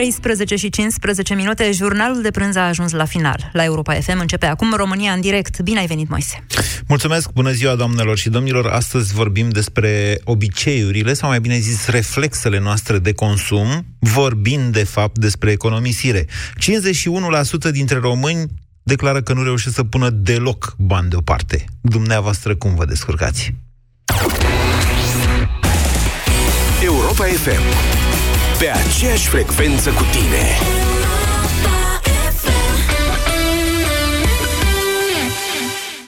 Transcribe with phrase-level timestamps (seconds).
[0.00, 3.50] 13 și 15 minute, jurnalul de prânz a ajuns la final.
[3.52, 5.60] La Europa FM începe acum România în direct.
[5.60, 6.44] Bine ai venit, Moise!
[6.86, 8.66] Mulțumesc, bună ziua, doamnelor și domnilor!
[8.66, 15.18] Astăzi vorbim despre obiceiurile, sau mai bine zis, reflexele noastre de consum, vorbind, de fapt,
[15.18, 16.24] despre economisire.
[16.24, 18.46] 51% dintre români
[18.82, 21.64] declară că nu reușesc să pună deloc bani deoparte.
[21.80, 23.54] Dumneavoastră cum vă descurcați?
[26.82, 28.09] Europa FM
[28.60, 30.58] Pe aceeași frecvență cu tine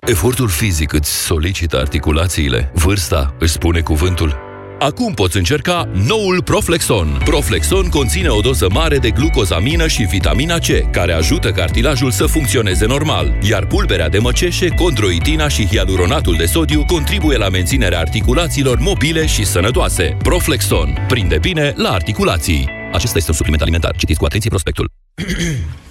[0.00, 4.51] Efortul fizic îți solicită articulațiile, vârsta își spune cuvântul.
[4.82, 7.20] Acum poți încerca noul Proflexon.
[7.24, 12.86] Proflexon conține o doză mare de glucozamină și vitamina C, care ajută cartilajul să funcționeze
[12.86, 19.26] normal, iar pulberea de măceșe, condroitina și hialuronatul de sodiu contribuie la menținerea articulațiilor mobile
[19.26, 20.16] și sănătoase.
[20.22, 21.04] Proflexon.
[21.08, 22.68] Prinde bine la articulații.
[22.92, 23.96] Acesta este un supliment alimentar.
[23.96, 24.90] Citiți cu atenție prospectul.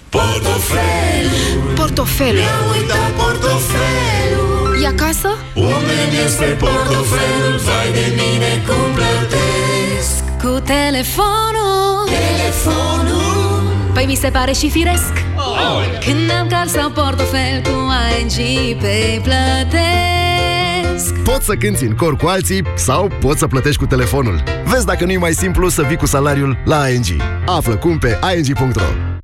[0.08, 2.32] Portofelul Portofelul.
[2.32, 3.91] Mi-am uitat portofelul
[4.82, 5.28] E acasă?
[5.54, 7.56] Unde este portofelul?
[7.64, 12.08] Vai de mine cum plătesc Cu telefonul.
[12.20, 13.22] Telefonul
[13.94, 15.12] Păi mi se pare și firesc.
[16.04, 17.70] Când am card sau portofel cu
[18.20, 21.14] ING pe plătesc.
[21.14, 24.42] Poți să cânti în cor cu alții sau poți să plătești cu telefonul.
[24.64, 27.06] Vezi dacă nu e mai simplu să vii cu salariul la ING.
[27.46, 29.11] Află cum pe ing.ro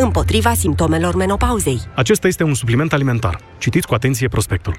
[0.00, 1.80] împotriva simptomelor menopauzei.
[1.94, 3.40] Acesta este un supliment alimentar.
[3.58, 4.74] Citiți cu atenție prospectul.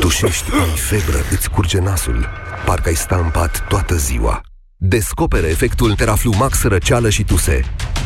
[0.00, 2.26] Tușești, ai febră, îți curge nasul.
[2.66, 4.40] Parcă ai sta în pat toată ziua.
[4.76, 7.60] Descoperă efectul Teraflumax răceală și tuse.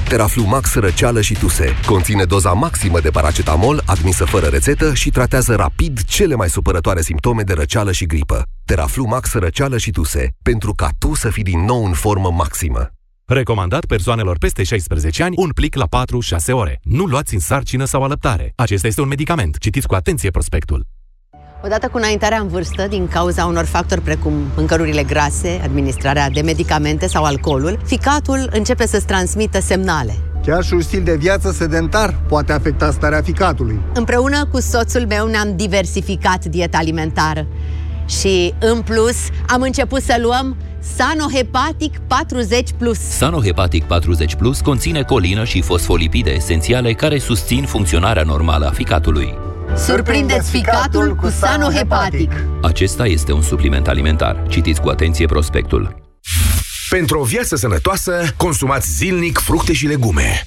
[0.09, 1.75] Teraflumax răceală și tuse.
[1.87, 7.43] Conține doza maximă de paracetamol admisă fără rețetă și tratează rapid cele mai supărătoare simptome
[7.43, 8.43] de răceală și gripă.
[8.65, 10.29] Teraflumax răceală și tuse.
[10.43, 12.91] Pentru ca tu să fii din nou în formă maximă
[13.31, 16.81] Recomandat persoanelor peste 16 ani un plic la 4-6 ore.
[16.83, 18.53] Nu luați în sarcină sau alăptare.
[18.57, 19.59] Acesta este un medicament.
[19.59, 20.87] Citiți cu atenție prospectul.
[21.65, 27.07] Odată cu înaintarea în vârstă, din cauza unor factori precum mâncărurile grase, administrarea de medicamente
[27.07, 30.15] sau alcoolul, ficatul începe să-ți transmită semnale.
[30.45, 33.81] Chiar și un stil de viață sedentar poate afecta starea ficatului.
[33.95, 37.47] Împreună cu soțul meu ne-am diversificat dieta alimentară
[38.09, 40.57] și, în plus, am început să luăm
[40.97, 42.01] Sanohepatic 40+.
[42.79, 42.99] Plus.
[42.99, 49.39] Sanohepatic 40 Plus conține colină și fosfolipide esențiale care susțin funcționarea normală a ficatului.
[49.77, 52.33] Surprindeți ficatul cu Sanohepatic.
[52.63, 54.43] Acesta este un supliment alimentar.
[54.49, 55.97] Citiți cu atenție prospectul.
[56.89, 60.47] Pentru o viață sănătoasă, consumați zilnic fructe și legume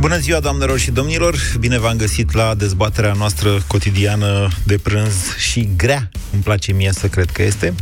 [0.00, 1.36] Bună ziua, doamnelor și domnilor!
[1.58, 7.08] Bine v-am găsit la dezbaterea noastră cotidiană de prânz și grea, îmi place mie să
[7.08, 7.74] cred că este.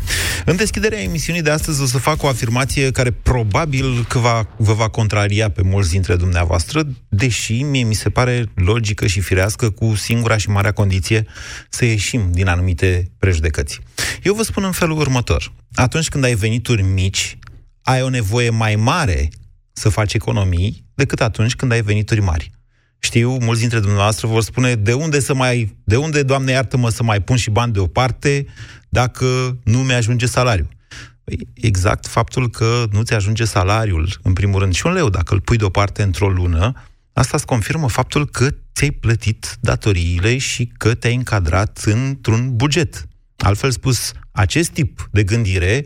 [0.45, 4.73] În deschiderea emisiunii de astăzi o să fac o afirmație care probabil că va, vă
[4.73, 9.95] va contraria pe mulți dintre dumneavoastră, deși mie mi se pare logică și firească cu
[9.95, 11.27] singura și marea condiție
[11.69, 13.81] să ieșim din anumite prejudecăți.
[14.23, 15.53] Eu vă spun în felul următor.
[15.73, 17.39] Atunci când ai venituri mici,
[17.83, 19.29] ai o nevoie mai mare
[19.73, 22.51] să faci economii decât atunci când ai venituri mari.
[22.99, 27.03] Știu, mulți dintre dumneavoastră vor spune de unde să mai, de unde, Doamne iartă-mă, să
[27.03, 28.47] mai pun și bani deoparte
[28.89, 30.69] dacă nu mi-ajunge salariul.
[31.25, 35.35] Păi, exact faptul că nu ți ajunge salariul, în primul rând, și un leu, dacă
[35.35, 36.73] îl pui deoparte într-o lună,
[37.13, 43.09] asta îți confirmă faptul că ți-ai plătit datoriile și că te-ai încadrat într-un buget.
[43.37, 45.85] Altfel spus, acest tip de gândire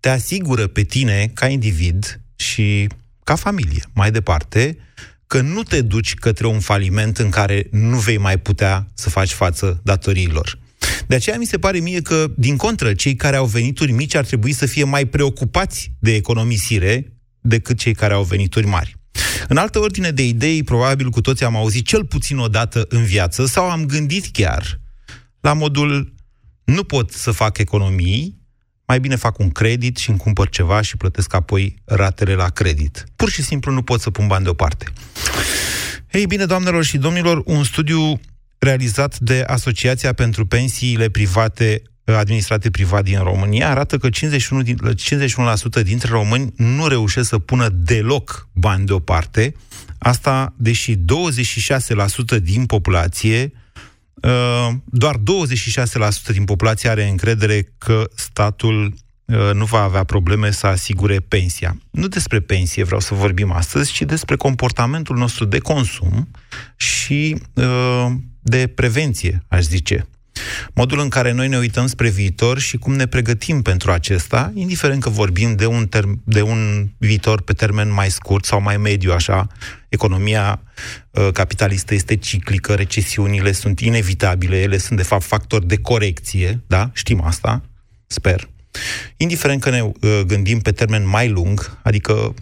[0.00, 2.88] te asigură pe tine, ca individ și
[3.24, 4.78] ca familie, mai departe,
[5.26, 9.30] că nu te duci către un faliment în care nu vei mai putea să faci
[9.30, 10.58] față datoriilor.
[11.06, 14.24] De aceea mi se pare mie că, din contră, cei care au venituri mici ar
[14.24, 18.96] trebui să fie mai preocupați de economisire decât cei care au venituri mari.
[19.48, 23.04] În altă ordine de idei, probabil cu toții am auzit cel puțin o dată în
[23.04, 24.80] viață sau am gândit chiar
[25.40, 26.14] la modul
[26.64, 28.41] nu pot să fac economii,
[28.92, 33.04] mai bine fac un credit și îmi cumpăr ceva și plătesc apoi ratele la credit.
[33.16, 34.86] Pur și simplu nu pot să pun bani deoparte.
[36.10, 38.20] Ei bine, doamnelor și domnilor, un studiu
[38.58, 44.78] realizat de Asociația pentru Pensiile Private administrate privat din România arată că 51, din,
[45.80, 49.54] 51% dintre români nu reușesc să pună deloc bani deoparte,
[49.98, 50.98] asta deși 26%
[52.42, 53.61] din populație uh,
[54.84, 55.20] doar 26%
[56.32, 58.94] din populație are încredere că statul
[59.24, 61.76] uh, nu va avea probleme să asigure pensia.
[61.90, 66.28] Nu despre pensie vreau să vorbim astăzi, ci despre comportamentul nostru de consum
[66.76, 68.06] și uh,
[68.40, 70.06] de prevenție, aș zice.
[70.74, 75.02] Modul în care noi ne uităm spre viitor și cum ne pregătim pentru acesta, indiferent
[75.02, 79.12] că vorbim de un, term- de un viitor pe termen mai scurt sau mai mediu,
[79.12, 79.46] așa,
[79.88, 80.62] economia
[81.10, 86.90] uh, capitalistă este ciclică, recesiunile sunt inevitabile, ele sunt de fapt factori de corecție, da?
[86.92, 87.62] Știm asta,
[88.06, 88.48] sper.
[89.16, 92.34] Indiferent că ne uh, gândim pe termen mai lung, adică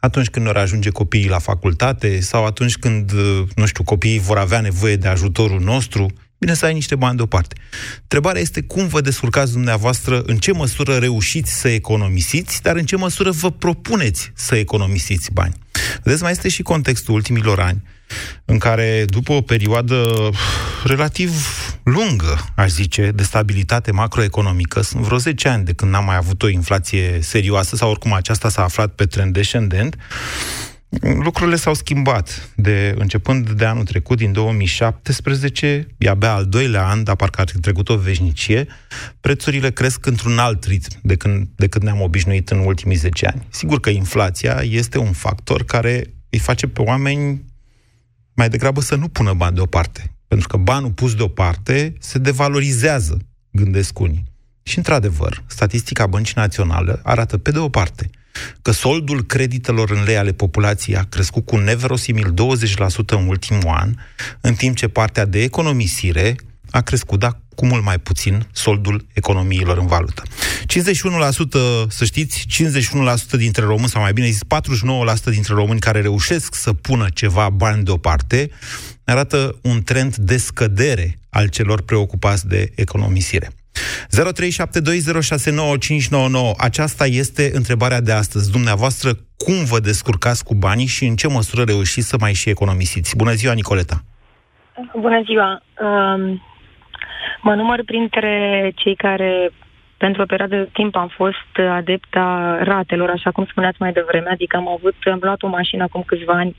[0.00, 4.38] atunci când vor ajunge copiii la facultate sau atunci când, uh, nu știu, copiii vor
[4.38, 7.56] avea nevoie de ajutorul nostru, bine să ai niște bani deoparte.
[8.02, 12.96] Întrebarea este cum vă descurcați dumneavoastră, în ce măsură reușiți să economisiți, dar în ce
[12.96, 15.54] măsură vă propuneți să economisiți bani.
[16.02, 17.82] Vedeți, mai este și contextul ultimilor ani,
[18.44, 20.30] în care, după o perioadă
[20.84, 21.32] relativ
[21.82, 26.42] lungă, aș zice, de stabilitate macroeconomică, sunt vreo 10 ani de când n-am mai avut
[26.42, 29.96] o inflație serioasă, sau oricum aceasta s-a aflat pe trend descendent,
[31.00, 32.52] lucrurile s-au schimbat.
[32.54, 37.48] De, începând de anul trecut, din 2017, e abia al doilea an, dar parcă ar
[37.48, 38.66] fi trecut o veșnicie,
[39.20, 43.46] prețurile cresc într-un alt ritm de când, de când ne-am obișnuit în ultimii 10 ani.
[43.50, 47.44] Sigur că inflația este un factor care îi face pe oameni
[48.34, 50.12] mai degrabă să nu pună bani deoparte.
[50.28, 53.18] Pentru că banul pus deoparte se devalorizează,
[53.50, 54.24] gândesc unii.
[54.62, 58.10] Și, într-adevăr, statistica Băncii Naționale arată, pe de o parte,
[58.62, 62.34] că soldul creditelor în lei ale populației a crescut cu neverosimil 20%
[63.06, 63.94] în ultimul an,
[64.40, 66.36] în timp ce partea de economisire
[66.70, 70.22] a crescut, dar cu mult mai puțin, soldul economiilor în valută.
[70.22, 72.46] 51%, să știți,
[73.34, 77.50] 51% dintre români, sau mai bine zis, 49% dintre români care reușesc să pună ceva
[77.50, 78.50] bani deoparte,
[79.04, 83.50] arată un trend de scădere al celor preocupați de economisire.
[83.78, 86.56] 0372069599.
[86.58, 88.52] Aceasta este întrebarea de astăzi.
[88.52, 93.16] Dumneavoastră, cum vă descurcați cu banii și în ce măsură reușiți să mai și economisiți?
[93.16, 94.02] Bună ziua, Nicoleta!
[95.00, 95.62] Bună ziua!
[95.80, 96.42] Um,
[97.42, 99.50] mă număr printre cei care
[99.98, 104.56] pentru o perioadă de timp am fost adepta ratelor, așa cum spuneați mai devreme, adică
[104.56, 106.56] am avut, am luat o mașină acum câțiva ani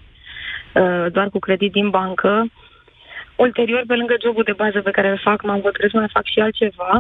[0.73, 2.51] uh, doar cu credit din bancă.
[3.45, 6.25] Ulterior, pe lângă jobul de bază pe care îl fac, m-am hotărât să mai fac
[6.33, 6.91] și altceva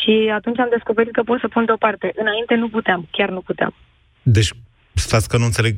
[0.00, 2.12] și atunci am descoperit că pot să pun deoparte.
[2.22, 3.74] Înainte nu puteam, chiar nu puteam.
[4.22, 4.50] Deci,
[4.94, 5.76] stați că nu înțeleg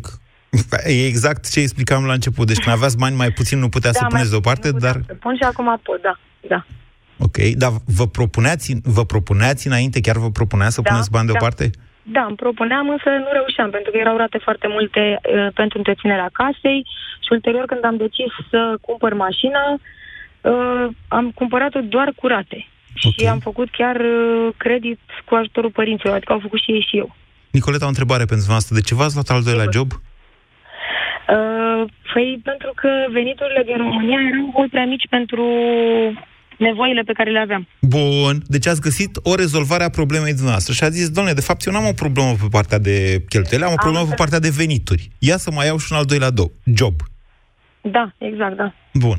[0.87, 2.47] E exact ce explicam la început.
[2.47, 5.01] Deci când aveați bani mai puțin, nu putea da, să puneți deoparte, dar...
[5.07, 6.19] Să pun și acum pot, da.
[6.49, 6.67] da.
[7.19, 11.33] Ok, dar vă propuneați, vă propuneați înainte, chiar vă propunea să da, puneți bani da.
[11.33, 11.65] deoparte?
[11.65, 11.81] Da,
[12.13, 16.87] îmi propuneam, însă nu reușeam, pentru că erau rate foarte multe uh, pentru întreținerea casei
[17.25, 22.69] și ulterior când am decis să cumpăr mașina, uh, am cumpărat-o doar cu rate.
[23.05, 23.15] Okay.
[23.19, 26.97] Și am făcut chiar uh, credit cu ajutorul părinților, adică au făcut și ei și
[26.97, 27.17] eu.
[27.51, 28.75] Nicoleta, o întrebare pentru asta.
[28.75, 29.91] De ce v-ați luat al doilea job?
[29.93, 31.83] Uh,
[32.13, 35.45] păi pentru că veniturile din România erau mult prea mici pentru
[36.59, 37.69] nevoile pe care le aveam.
[37.81, 38.43] Bun.
[38.47, 41.73] Deci ați găsit o rezolvare a problemei dumneavoastră și a zis, doamne, de fapt eu
[41.73, 45.09] n-am o problemă pe partea de cheltuieli, am o problemă am pe partea de venituri.
[45.19, 46.95] Ia să mai iau și un al doilea do- job.
[47.81, 48.75] Da, exact, da.
[48.93, 49.19] Bun.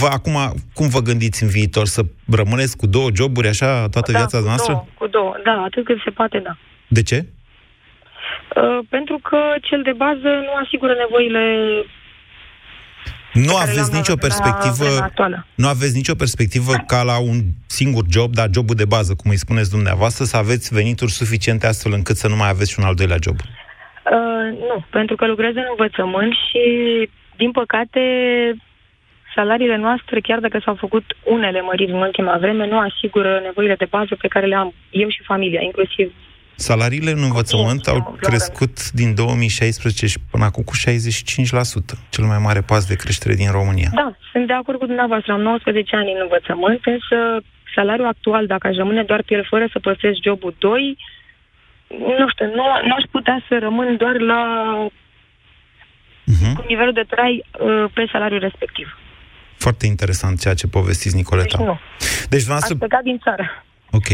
[0.00, 0.36] Vă, acum,
[0.74, 1.86] cum vă gândiți în viitor?
[1.86, 4.72] Să rămâneți cu două joburi așa toată da, viața cu noastră?
[4.72, 6.56] Două, cu două, da, atât cât se poate, da.
[6.88, 7.26] De ce?
[8.56, 11.44] Uh, pentru că cel de bază nu asigură nevoile
[13.32, 14.88] nu aveți nicio perspectivă,
[15.54, 19.44] nu aveți nicio perspectivă ca la un singur job, dar jobul de bază, cum îi
[19.44, 22.94] spuneți dumneavoastră, să aveți venituri suficiente astfel încât să nu mai aveți și un al
[22.94, 23.36] doilea job?
[23.40, 26.64] Uh, nu, pentru că lucrez în învățământ și,
[27.36, 28.00] din păcate,
[29.34, 33.86] salariile noastre, chiar dacă s-au făcut unele măriri în ultima vreme, nu asigură nevoile de
[33.90, 36.12] bază pe care le am eu și familia, inclusiv
[36.70, 40.80] Salariile în învățământ au crescut din 2016 și până acum cu 65%,
[42.14, 43.90] cel mai mare pas de creștere din România.
[43.94, 45.32] Da, sunt de acord cu dumneavoastră.
[45.32, 47.16] Am 19 ani în învățământ, însă
[47.74, 50.98] salariul actual, dacă aș rămâne doar pe el fără să păstrez jobul 2,
[52.18, 54.42] nu știu, nu, nu aș putea să rămân doar la
[56.32, 56.52] uh-huh.
[56.56, 58.98] cu nivelul de trai uh, pe salariul respectiv.
[59.56, 61.56] Foarte interesant ceea ce povestiți, Nicoleta.
[61.58, 61.78] Deci nu.
[62.28, 62.74] Deci, dumneavoastră...
[62.74, 63.64] Ați plecat din țară.
[63.90, 64.10] Ok.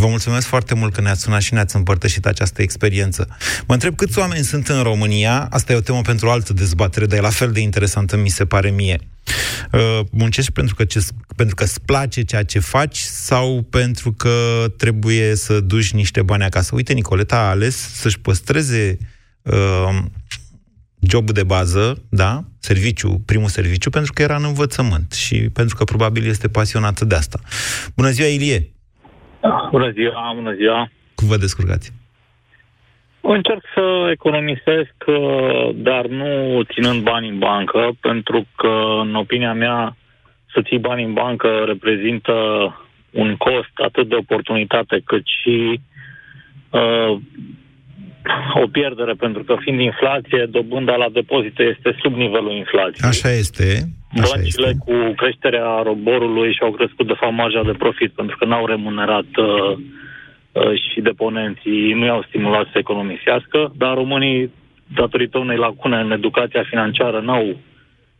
[0.00, 3.28] Vă mulțumesc foarte mult că ne-ați sunat și ne-ați împărtășit această experiență.
[3.66, 7.06] Mă întreb câți oameni sunt în România, asta e o temă pentru o altă dezbatere,
[7.06, 9.00] dar e la fel de interesantă, mi se pare mie.
[9.72, 14.64] Uh, muncești pentru că, ce, pentru că îți place ceea ce faci sau pentru că
[14.76, 16.74] trebuie să duci niște bani acasă?
[16.74, 18.98] Uite, Nicoleta a ales să-și păstreze
[19.42, 19.98] uh,
[21.00, 25.84] jobul de bază, da, serviciu, primul serviciu, pentru că era în învățământ și pentru că
[25.84, 27.40] probabil este pasionată de asta.
[27.94, 28.72] Bună ziua, Ilie!
[29.70, 30.88] Bună ziua, bună ziua!
[31.14, 31.92] Cum vă descurcați?
[33.20, 39.96] Încerc să economisesc, uh, dar nu ținând bani în bancă, pentru că, în opinia mea,
[40.52, 42.32] să ții bani în bancă reprezintă
[43.10, 45.80] un cost atât de oportunitate cât și
[46.70, 47.18] uh,
[48.62, 53.08] o pierdere, pentru că fiind inflație, dobânda la depozite este sub nivelul inflației.
[53.08, 53.68] Așa este.
[54.20, 54.78] Așa Băncile este.
[54.84, 59.78] cu creșterea roborului și-au crescut, de fapt, marja de profit, pentru că n-au remunerat uh,
[60.52, 64.52] uh, și deponenții nu i-au stimulat să economisească, dar românii,
[64.94, 67.56] datorită unei lacune în educația financiară, n-au,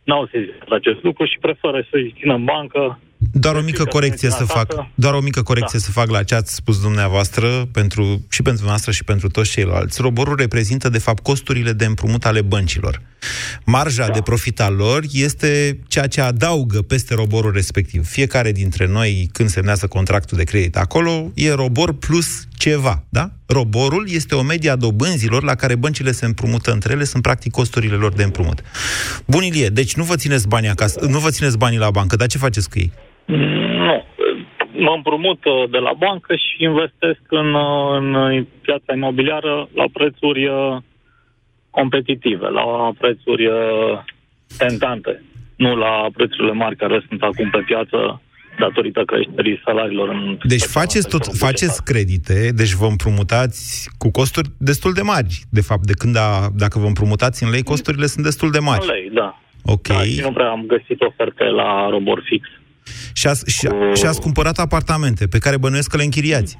[0.03, 2.99] n-au sezizat acest lucru și preferă să-și țină în bancă
[3.31, 4.73] Doar o mică corecție să fac.
[4.95, 5.85] Doar o mică corecție da.
[5.85, 10.01] să fac la ce ați spus dumneavoastră pentru, și pentru noastră și pentru toți ceilalți.
[10.01, 13.01] Roborul reprezintă, de fapt, costurile de împrumut ale băncilor.
[13.65, 14.13] Marja da.
[14.13, 18.07] de profit al lor este ceea ce adaugă peste roborul respectiv.
[18.07, 23.31] Fiecare dintre noi, când semnează contractul de credit acolo, e robor plus ceva, da?
[23.45, 27.51] Roborul este o medie a dobânzilor la care băncile se împrumută între ele, sunt practic
[27.51, 28.61] costurile lor de împrumut.
[29.25, 32.27] Bun, Ilie, deci nu vă țineți banii acasă, nu vă țineți banii la bancă, dar
[32.27, 32.91] ce faceți cu ei?
[33.35, 34.05] Nu.
[34.73, 40.47] Mă împrumut uh, de la bancă și investesc în, uh, în piața imobiliară la prețuri
[40.47, 40.77] uh,
[41.69, 43.49] competitive, la prețuri
[44.57, 45.23] tentante,
[45.55, 48.21] nu la prețurile mari care sunt acum pe piață
[48.59, 50.09] datorită creșterii salariilor.
[50.09, 55.61] În deci faceți, tot, faceți credite, deci vă împrumutați cu costuri destul de mari, de
[55.61, 58.81] fapt, de când a, dacă vă împrumutați în lei, costurile sunt destul de mari.
[58.81, 59.39] În lei, da.
[59.63, 59.87] Ok.
[59.87, 62.47] Da, și nu prea am găsit oferte la robor fix.
[63.13, 66.57] Și ați, și, și ați cumpărat apartamente pe care bănuiesc că le închiriați.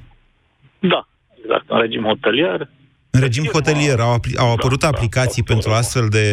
[0.80, 1.08] Da,
[1.42, 2.70] exact, în regim hotelier.
[3.12, 6.26] În regim hotelier au, apli- au apărut da, aplicații da, pentru astfel de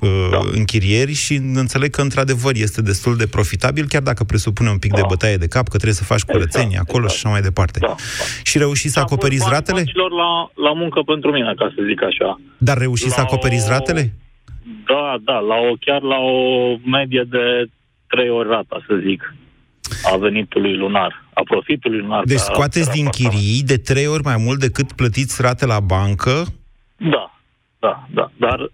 [0.00, 0.38] uh, da.
[0.52, 4.96] închirieri și înțeleg că într-adar este destul de profitabil, chiar dacă presupune un pic da.
[4.96, 7.20] de bătaie de cap, că trebuie să faci curățenie exact, acolo exact.
[7.20, 7.78] și așa mai departe.
[7.78, 7.94] Da, da.
[8.42, 9.84] Și reușiți să acoperiți ratele?
[9.94, 12.40] La, la muncă pentru mine, ca să zic așa.
[12.58, 13.70] Dar reușiți să acoperiți o...
[13.70, 14.12] ratele?
[14.86, 17.66] Da, da, la o, chiar la o medie de
[18.08, 19.34] trei ori rata, să zic,
[20.12, 22.24] a venitului lunar, a profitului lunar.
[22.24, 26.44] Deci scoateți din chirii de trei ori mai mult decât plătiți rate la bancă?
[26.96, 27.38] Da,
[27.78, 28.70] da, da, dar...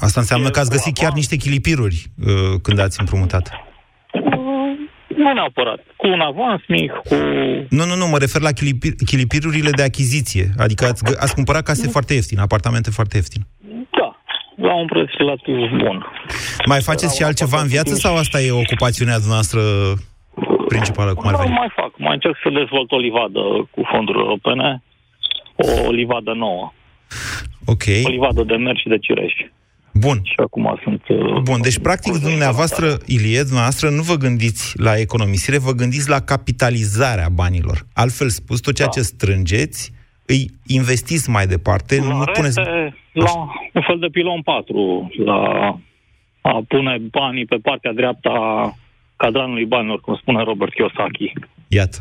[0.00, 3.50] Asta înseamnă că ați găsit chiar niște chilipiruri uh, când ați împrumutat.
[5.16, 5.84] Nu neapărat.
[5.96, 7.14] Cu un avans mic, cu...
[7.70, 10.50] Nu, nu, nu, mă refer la chilipir, chilipirurile de achiziție.
[10.58, 13.46] Adică ați, ați cumpărat case foarte ieftine, apartamente foarte ieftine.
[14.60, 16.06] Da, la un preț relativ bun.
[16.66, 19.60] Mai faceți și altceva în viață sau asta e ocupațiunea noastră
[20.68, 21.14] principală?
[21.14, 21.52] Cum ar Nu veni?
[21.52, 21.90] mai fac.
[21.96, 24.82] Mai încerc să dezvolt o livadă cu fonduri europene.
[25.86, 26.72] O livadă nouă.
[27.64, 27.82] Ok.
[28.04, 29.32] O livadă de mer și de cireș.
[29.92, 30.18] Bun.
[30.22, 31.02] Și acum sunt...
[31.08, 36.20] uh, Bun, deci practic dumneavoastră, Ilie, dumneavoastră nu vă gândiți la economisire, vă gândiți la
[36.20, 37.86] capitalizarea banilor.
[37.94, 39.00] Altfel spus, tot ceea Da.
[39.00, 39.92] ce strângeți,
[40.32, 42.58] îi investiți mai departe, la nu puneți...
[42.58, 43.32] rete, la
[43.72, 45.40] un fel de pilon 4, la
[46.40, 48.76] a pune banii pe partea dreaptă a
[49.16, 51.32] cadranului banilor, cum spune Robert Kiyosaki.
[51.68, 51.98] Iată.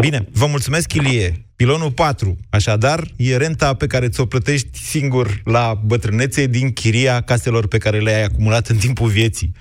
[0.00, 1.32] Bine, vă mulțumesc, Ilie.
[1.56, 7.68] Pilonul 4, așadar, e renta pe care ți-o plătești singur la bătrânețe din chiria caselor
[7.68, 9.52] pe care le-ai acumulat în timpul vieții.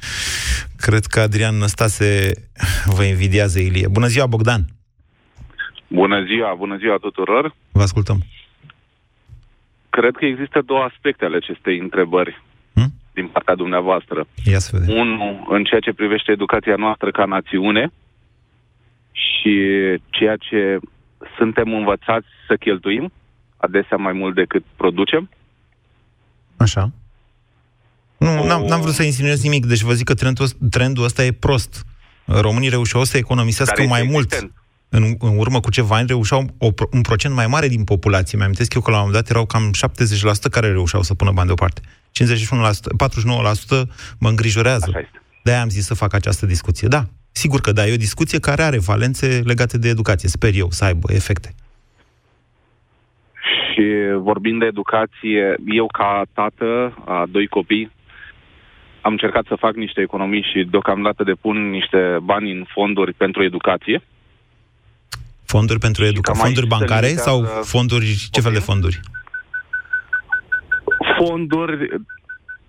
[0.76, 2.32] Cred că Adrian Năstase
[2.86, 3.88] vă invidiază, Ilie.
[3.88, 4.66] Bună ziua, Bogdan!
[5.92, 7.56] Bună ziua, bună ziua tuturor.
[7.72, 8.20] Vă ascultăm.
[9.90, 12.42] Cred că există două aspecte ale acestei întrebări
[12.74, 12.94] hmm?
[13.14, 14.28] din partea dumneavoastră.
[14.44, 14.96] Ia să vedem.
[14.96, 17.92] Unul în ceea ce privește educația noastră ca națiune
[19.12, 19.56] și
[20.10, 20.80] ceea ce
[21.38, 23.12] suntem învățați să cheltuim,
[23.58, 25.30] adesea mai mult decât producem.
[26.58, 26.92] Așa.
[28.18, 31.32] Nu, n-am, n-am vrut să insinuez nimic, deci vă zic că trendul, trendul ăsta e
[31.32, 31.86] prost.
[32.26, 34.52] Românii reușeau să economisească Dar este mai mult.
[34.92, 35.22] Existent.
[35.22, 38.38] În, în urmă cu ceva ani reușeau o, pro- un procent mai mare din populație.
[38.38, 39.72] Mi-am eu că la un moment dat erau cam
[40.48, 41.82] 70% care reușeau să pună bani deoparte.
[41.82, 41.84] 51%,
[43.78, 43.88] 49%
[44.20, 44.92] mă îngrijorează.
[45.44, 46.88] De-aia am zis să fac această discuție.
[46.88, 50.30] Da, sigur că da, e o discuție care are valențe legate de educație.
[50.30, 51.50] Sper eu să aibă efecte.
[53.74, 53.84] Și
[54.18, 57.92] vorbind de educație, eu ca tată a doi copii
[59.02, 64.02] am încercat să fac niște economii și deocamdată depun niște bani în fonduri pentru educație.
[65.54, 66.44] Fonduri pentru educație?
[66.44, 69.00] Fonduri bancare sau fonduri, ce fel de fonduri?
[71.18, 72.02] Fonduri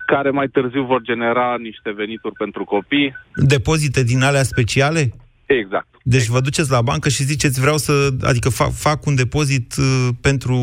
[0.05, 3.15] care mai târziu vor genera niște venituri pentru copii.
[3.35, 5.13] Depozite din alea speciale?
[5.45, 5.87] Exact.
[6.03, 6.35] Deci exact.
[6.35, 10.55] vă duceți la bancă și ziceți vreau să, adică fac, fac un depozit uh, pentru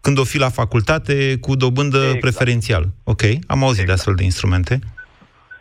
[0.00, 2.20] când o fi la facultate cu dobândă exact.
[2.20, 2.92] preferențială.
[3.04, 3.86] Ok, am auzit exact.
[3.86, 4.78] de astfel de instrumente.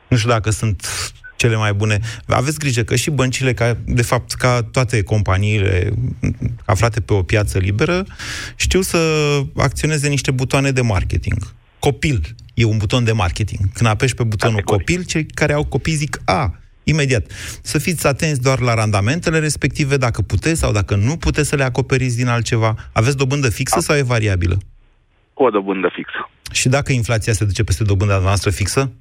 [0.08, 0.82] Nu știu dacă sunt
[1.38, 2.00] cele mai bune.
[2.26, 5.94] Aveți grijă că și băncile, ca, de fapt, ca toate companiile
[6.66, 8.06] aflate pe o piață liberă,
[8.56, 9.00] știu să
[9.56, 11.38] acționeze niște butoane de marketing.
[11.80, 13.60] Copil e un buton de marketing.
[13.74, 17.32] Când apeși pe butonul copil, cei care au copii zic, a, imediat.
[17.62, 21.64] Să fiți atenți doar la randamentele respective, dacă puteți sau dacă nu puteți să le
[21.64, 22.76] acoperiți din altceva.
[22.94, 23.82] Aveți dobândă fixă da.
[23.82, 24.58] sau e variabilă?
[25.34, 26.30] O dobândă fixă.
[26.52, 28.92] Și dacă inflația se duce peste dobânda noastră fixă?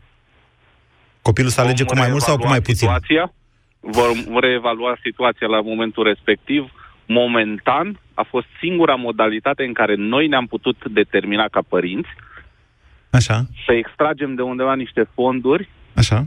[1.29, 2.89] Copilul să alege cu mai mult sau cu mai puțin?
[2.89, 3.33] Situația,
[3.81, 6.63] vom reevalua situația la momentul respectiv.
[7.07, 12.09] Momentan a fost singura modalitate în care noi ne-am putut determina ca părinți
[13.11, 13.47] Așa.
[13.67, 16.27] să extragem de undeva niște fonduri Așa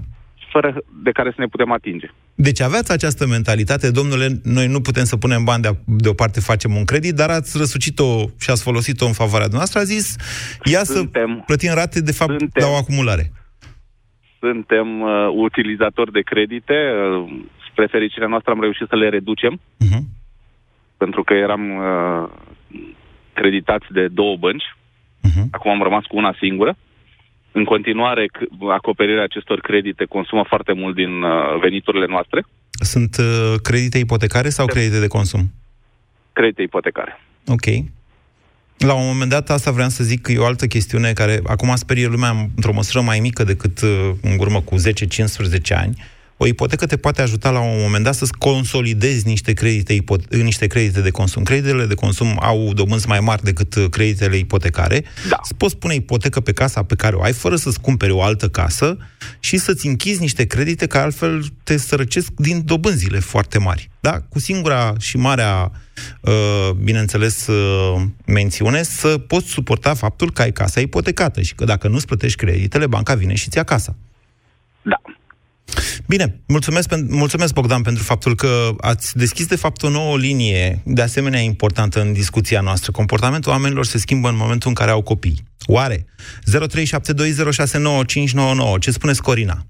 [0.51, 2.07] fără de care să ne putem atinge.
[2.35, 6.85] Deci aveați această mentalitate, domnule, noi nu putem să punem bani de, deoparte, facem un
[6.85, 10.15] credit, dar ați răsucit-o și ați folosit-o în favoarea noastră, a zis,
[10.63, 13.31] ia suntem, să plătim rate, de fapt, suntem, la o acumulare.
[14.39, 17.41] Suntem uh, utilizatori de credite, uh,
[17.71, 20.03] spre fericirea noastră am reușit să le reducem, uh-huh.
[20.97, 22.29] pentru că eram uh,
[23.33, 24.75] creditați de două bănci,
[25.27, 25.45] uh-huh.
[25.51, 26.77] acum am rămas cu una singură.
[27.51, 28.25] În continuare,
[28.69, 32.45] acoperirea acestor credite consumă foarte mult din uh, veniturile noastre.
[32.69, 35.51] Sunt uh, credite ipotecare sau credite de consum?
[36.33, 37.19] Credite ipotecare.
[37.47, 37.65] Ok.
[38.79, 41.75] La un moment dat, asta vreau să zic că e o altă chestiune care acum
[41.75, 44.81] sperie lumea într-o măsură mai mică decât uh, în urmă cu 10-15
[45.69, 46.03] ani.
[46.37, 50.67] O ipotecă te poate ajuta la un moment dat să-ți consolidezi niște credite, ipo- niște
[50.67, 51.43] credite de consum.
[51.43, 55.03] Creditele de consum au dobânzi mai mari decât uh, creditele ipotecare.
[55.29, 55.37] Da.
[55.43, 58.49] Îți poți pune ipotecă pe casa pe care o ai, fără să-ți cumperi o altă
[58.49, 58.97] casă
[59.39, 63.89] și să-ți închizi niște credite care altfel te sărăcesc din dobânzile foarte mari.
[63.99, 64.19] Da?
[64.29, 65.77] Cu singura și marea, uh,
[66.83, 72.05] bineînțeles, uh, mențiune, să poți suporta faptul că ai casa ipotecată și că dacă nu-ți
[72.05, 73.95] plătești creditele, banca vine și ți-a casa.
[74.81, 75.01] Da.
[76.07, 81.01] Bine, mulțumesc, mulțumesc Bogdan pentru faptul că ați deschis de fapt o nouă linie de
[81.01, 82.91] asemenea importantă în discuția noastră.
[82.91, 85.43] Comportamentul oamenilor se schimbă în momentul în care au copii.
[85.65, 86.05] Oare?
[86.05, 86.09] 0372069599.
[88.79, 89.65] Ce spuneți, Corina?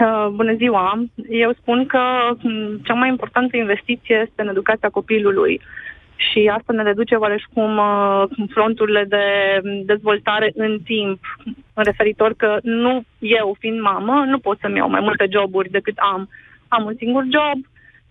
[0.00, 1.04] Uh, bună ziua!
[1.28, 2.00] Eu spun că
[2.42, 5.60] mm, cea mai importantă investiție este în educația copilului
[6.16, 9.24] și asta ne reduce oareșcum uh, fronturile de
[9.84, 11.18] dezvoltare în timp,
[11.74, 15.96] în referitor că nu eu, fiind mamă, nu pot să-mi iau mai multe joburi decât
[15.96, 16.28] am.
[16.68, 17.64] Am un singur job,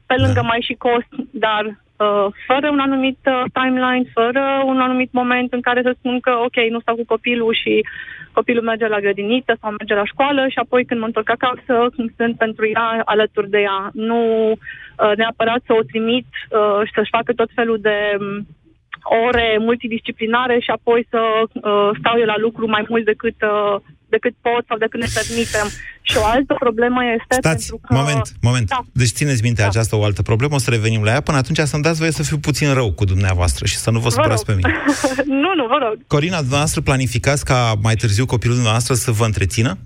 [0.06, 0.48] pe lângă da.
[0.48, 5.62] mai și cost, dar uh, fără un anumit uh, timeline, fără un anumit moment în
[5.62, 7.86] care să spun că, ok, nu stau cu copilul și
[8.34, 11.76] copilul merge la grădiniță sau merge la școală și apoi când mă întorc acasă,
[12.16, 13.90] sunt pentru ea alături de ea.
[13.94, 18.48] Nu uh, neapărat să o trimit uh, și să-și facă tot felul de um,
[19.26, 23.76] ore multidisciplinare și apoi să uh, stau eu la lucru mai mult decât uh,
[24.16, 25.68] decât pot sau decât ne permitem.
[26.10, 27.94] Și o altă problemă este Stați, pentru că...
[28.00, 28.68] moment, moment.
[28.68, 28.80] Da.
[29.02, 29.68] Deci țineți minte da.
[29.68, 31.22] această o altă problemă, o să revenim la ea.
[31.22, 34.04] Până atunci să-mi dați voie să fiu puțin rău cu dumneavoastră și să nu vă,
[34.04, 34.72] vă supărați pe mine.
[35.44, 35.96] nu, nu, vă rog.
[36.08, 39.78] Corina, dumneavoastră planificați ca mai târziu copilul dumneavoastră să vă întrețină?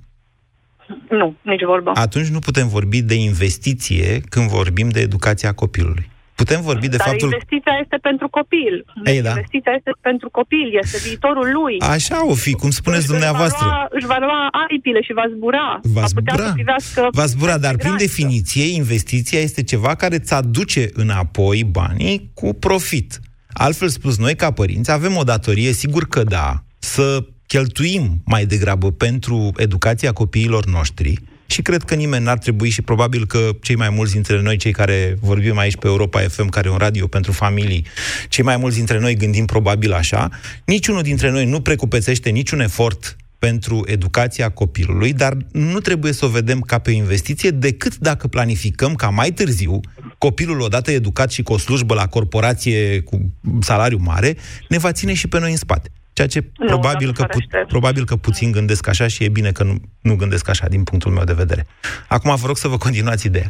[1.09, 1.91] Nu, nici vorbă.
[1.93, 6.09] Atunci nu putem vorbi de investiție când vorbim de educația copilului.
[6.41, 7.29] Putem vorbi de Dar faptul...
[7.31, 8.73] investiția este pentru copil.
[9.11, 9.29] Ei, da.
[9.29, 11.75] Investiția este pentru copil, este viitorul lui.
[11.79, 13.65] Așa o fi, cum spuneți își dumneavoastră.
[13.65, 15.79] Va lua, își va lua aripile și va zbura.
[15.97, 16.47] Va putea zbura.
[16.47, 18.05] să privească Va zbura, dar prin grață.
[18.05, 23.19] definiție, investiția este ceva care îți aduce înapoi banii cu profit.
[23.53, 28.91] Altfel spus, noi ca părinți avem o datorie, sigur că da, să cheltuim mai degrabă
[28.91, 31.13] pentru educația copiilor noștri,
[31.47, 34.71] și cred că nimeni n-ar trebui și probabil că cei mai mulți dintre noi, cei
[34.71, 37.85] care vorbim aici pe Europa FM, care e un radio pentru familii,
[38.29, 40.29] cei mai mulți dintre noi gândim probabil așa,
[40.65, 46.29] niciunul dintre noi nu precupețește niciun efort pentru educația copilului, dar nu trebuie să o
[46.29, 49.79] vedem ca pe o investiție decât dacă planificăm ca mai târziu
[50.17, 53.31] copilul odată educat și cu o slujbă la corporație cu
[53.61, 54.37] salariu mare,
[54.69, 55.91] ne va ține și pe noi în spate.
[56.17, 57.65] Ceea ce Nu, probabil, nu că pu- ferește.
[57.67, 61.11] probabil că puțin gândesc așa și e bine că nu, nu gândesc așa din punctul
[61.11, 61.63] meu de vedere.
[62.07, 63.49] Acum vă rog să vă continuați ideea.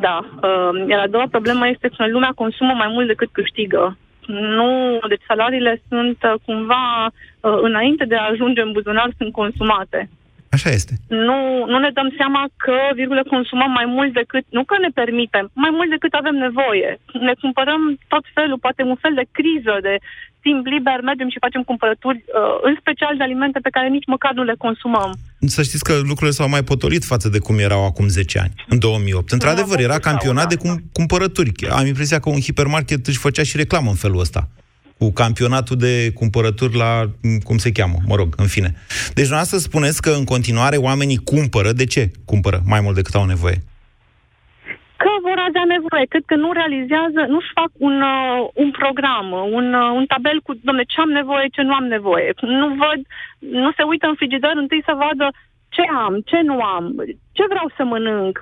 [0.00, 0.16] Da.
[0.48, 3.96] Uh, iar a doua problemă este că lumea consumă mai mult decât câștigă.
[4.58, 10.10] Nu, deci salariile sunt uh, cumva, uh, înainte de a ajunge în buzunar, sunt consumate.
[10.56, 10.94] Așa este.
[11.28, 11.38] Nu,
[11.72, 15.72] nu ne dăm seama că, virgulă, consumăm mai mult decât, nu că ne permitem, mai
[15.76, 16.90] mult decât avem nevoie.
[17.28, 19.94] Ne cumpărăm tot felul, poate un fel de criză, de
[20.46, 24.32] timp liber, mergem și facem cumpărături, uh, în special de alimente pe care nici măcar
[24.38, 25.10] nu le consumăm.
[25.54, 28.78] Să știți că lucrurile s-au mai potolit față de cum erau acum 10 ani, în
[28.78, 29.30] 2008.
[29.36, 31.50] Într-adevăr, era campionat de cum, cumpărături.
[31.78, 34.42] Am impresia că un hipermarket își făcea și reclamă în felul ăsta
[34.98, 36.90] cu campionatul de cumpărături la,
[37.44, 38.70] cum se cheamă, mă rog, în fine.
[39.14, 41.72] Deci, să spuneți că în continuare oamenii cumpără.
[41.72, 43.58] De ce cumpără mai mult decât au nevoie?
[45.02, 46.04] Că vor avea nevoie.
[46.12, 49.26] Cred că nu realizează, nu-și fac un, uh, un program,
[49.58, 52.28] un, uh, un tabel cu, domne, ce am nevoie, ce nu am nevoie.
[52.60, 53.00] Nu văd,
[53.64, 55.26] nu se uită în frigider întâi să vadă
[55.74, 56.84] ce am, ce nu am,
[57.36, 58.34] ce vreau să mănânc.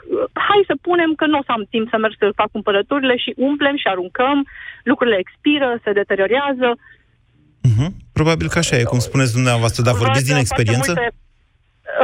[0.49, 3.31] Hai să punem că nu o să am timp să merg să fac cumpărăturile și
[3.49, 4.39] umplem și aruncăm,
[4.91, 6.69] lucrurile expiră, se deteriorează.
[7.69, 7.91] Uh-huh.
[8.19, 10.93] Probabil că așa e, cum spuneți dumneavoastră, dar vorbiți din experiență?
[10.93, 11.09] Multe...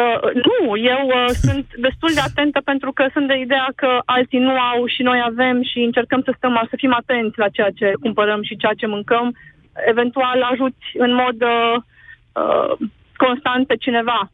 [0.00, 0.58] Uh, nu,
[0.94, 4.80] eu uh, sunt destul de atentă pentru că sunt de ideea că alții nu au
[4.94, 8.56] și noi avem și încercăm să stăm, să fim atenți la ceea ce cumpărăm și
[8.56, 9.26] ceea ce mâncăm.
[9.92, 11.76] Eventual ajuți în mod uh,
[12.40, 12.72] uh,
[13.24, 14.30] constant pe cineva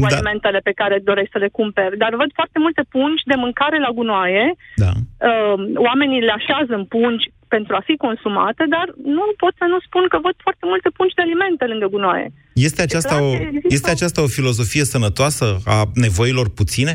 [0.00, 0.08] cu da.
[0.10, 2.00] alimentele pe care dorești să le cumperi.
[2.02, 4.46] Dar văd foarte multe pungi de mâncare la gunoaie.
[4.84, 4.92] Da.
[5.28, 5.54] Uh,
[5.88, 8.86] oamenii le așează în pungi pentru a fi consumate, dar
[9.18, 12.28] nu pot să nu spun că văd foarte multe pungi de alimente lângă gunoaie.
[12.68, 13.30] Este aceasta, o,
[13.78, 16.94] este aceasta o filozofie sănătoasă a nevoilor puține?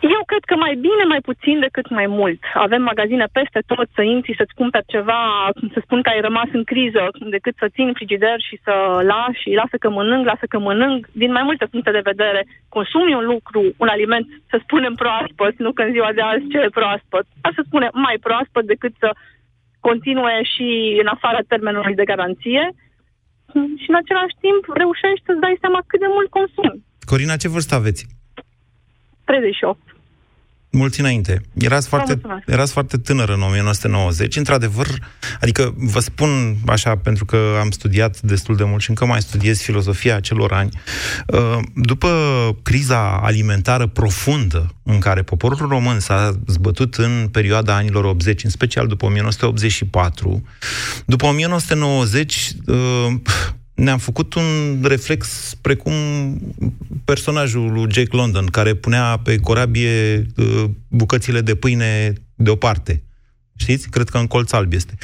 [0.00, 2.40] Eu cred că mai bine, mai puțin decât mai mult.
[2.54, 5.22] Avem magazine peste tot, să intri, să-ți cumperi ceva,
[5.74, 7.02] să spun că ai rămas în criză,
[7.36, 8.74] decât să țin frigider și să
[9.10, 11.00] lași, și lasă că mănânc, lasă că mănânc.
[11.22, 15.72] Din mai multe puncte de vedere, consumi un lucru, un aliment, să spunem proaspăt, nu
[15.72, 19.10] că în ziua de azi ce e proaspăt, dar să spunem mai proaspăt decât să
[19.80, 20.66] continue și
[21.02, 22.64] în afara termenului de garanție.
[23.82, 26.82] Și în același timp reușești să-ți dai seama cât de mult consumi.
[27.10, 28.19] Corina, ce vârstă aveți?
[29.30, 29.78] 38.
[30.70, 31.42] Mulți înainte.
[31.54, 34.36] Erați foarte, erați foarte tânără în 1990.
[34.36, 34.86] Într-adevăr,
[35.40, 39.60] adică vă spun așa, pentru că am studiat destul de mult și încă mai studiez
[39.60, 40.70] filozofia acelor ani.
[41.26, 42.08] Uh, după
[42.62, 48.86] criza alimentară profundă în care poporul român s-a zbătut în perioada anilor 80, în special
[48.86, 50.42] după 1984,
[51.06, 52.52] după 1990
[53.80, 55.28] ne-am făcut un reflex
[55.60, 55.92] precum
[57.04, 63.02] personajul lui Jake London, care punea pe corabie uh, bucățile de pâine deoparte.
[63.56, 63.88] Știți?
[63.88, 64.94] Cred că în colț alb este.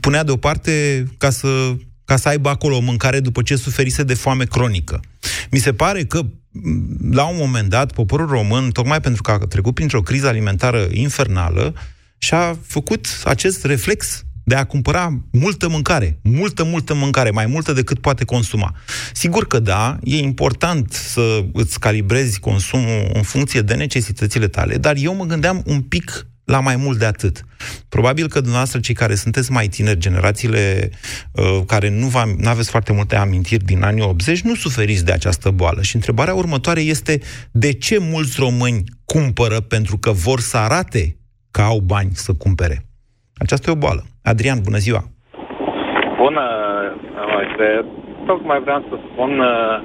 [0.00, 4.44] Punea deoparte ca să, ca să aibă acolo o mâncare după ce suferise de foame
[4.44, 5.00] cronică.
[5.50, 6.26] Mi se pare că
[7.10, 11.74] la un moment dat, poporul român, tocmai pentru că a trecut printr-o criză alimentară infernală,
[12.18, 17.98] și-a făcut acest reflex de a cumpăra multă mâncare, multă, multă mâncare, mai multă decât
[17.98, 18.74] poate consuma.
[19.12, 24.96] Sigur că da, e important să îți calibrezi consumul în funcție de necesitățile tale, dar
[24.98, 27.44] eu mă gândeam un pic la mai mult de atât.
[27.88, 30.90] Probabil că dumneavoastră, cei care sunteți mai tineri, generațiile
[31.32, 32.10] uh, care nu
[32.44, 35.82] aveți foarte multe amintiri din anii 80, nu suferiți de această boală.
[35.82, 41.16] Și întrebarea următoare este de ce mulți români cumpără pentru că vor să arate
[41.50, 42.86] că au bani să cumpere?
[43.38, 44.02] Aceasta e o boală.
[44.22, 45.02] Adrian, bună ziua!
[46.16, 46.44] Bună,
[47.32, 47.84] Moise.
[48.26, 49.80] Tocmai vreau să spun, uh,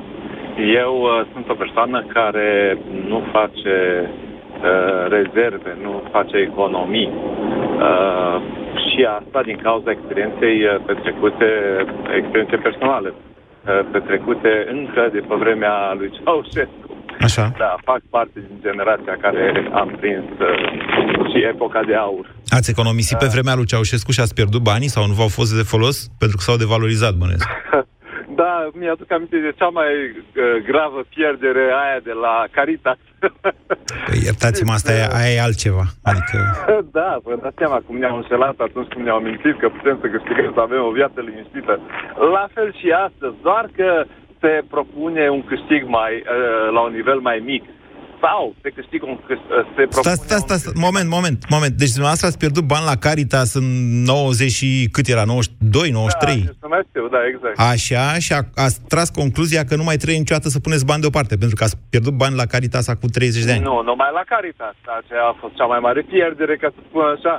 [0.83, 3.77] eu uh, sunt o persoană care nu face
[4.09, 7.11] uh, rezerve, nu face economii.
[8.87, 11.49] și asta din cauza experienței petrecute,
[12.19, 13.13] experiențe personale,
[13.91, 16.86] petrecute încă de pe vremea lui Ceaușescu.
[17.21, 17.53] Așa.
[17.57, 22.35] Da, fac parte din generația care am prins uh, și epoca de aur.
[22.49, 23.19] Ați economisit uh.
[23.19, 26.37] pe vremea lui Ceaușescu și ați pierdut banii sau nu v-au fost de folos pentru
[26.37, 27.47] că s-au devalorizat, bănesc?
[28.41, 32.99] Da, mi-aduc aminte de cea mai uh, gravă pierdere aia de la Caritas.
[34.07, 35.85] Păi, iertați-mă, asta e, aia e altceva.
[36.11, 36.37] Adică...
[36.97, 40.51] Da, vă dați seama cum ne-au înșelat atunci când ne-au mințit că putem să câștigăm,
[40.53, 41.73] să avem o viață liniștită.
[42.35, 43.89] La fel și astăzi, doar că
[44.41, 47.63] se propune un câștig mai, uh, la un nivel mai mic
[48.21, 50.13] sau se câștigă un câștig, uh, se propune...
[50.13, 51.73] Stai, stai, stai, stai, moment, moment, moment.
[51.81, 53.67] Deci dumneavoastră ați pierdut bani la Caritas în
[54.03, 55.23] 90 și cât era?
[55.23, 56.43] 92, 93?
[56.43, 57.55] Da, eu, da, exact.
[57.71, 61.35] Așa, și a, ați tras concluzia că nu mai trebuie niciodată să puneți bani deoparte,
[61.43, 63.67] pentru că ați pierdut bani la Caritas acum 30 de ani.
[63.71, 64.77] Nu, numai la Caritas.
[64.99, 67.33] Aceea a fost cea mai mare pierdere, ca să spun așa,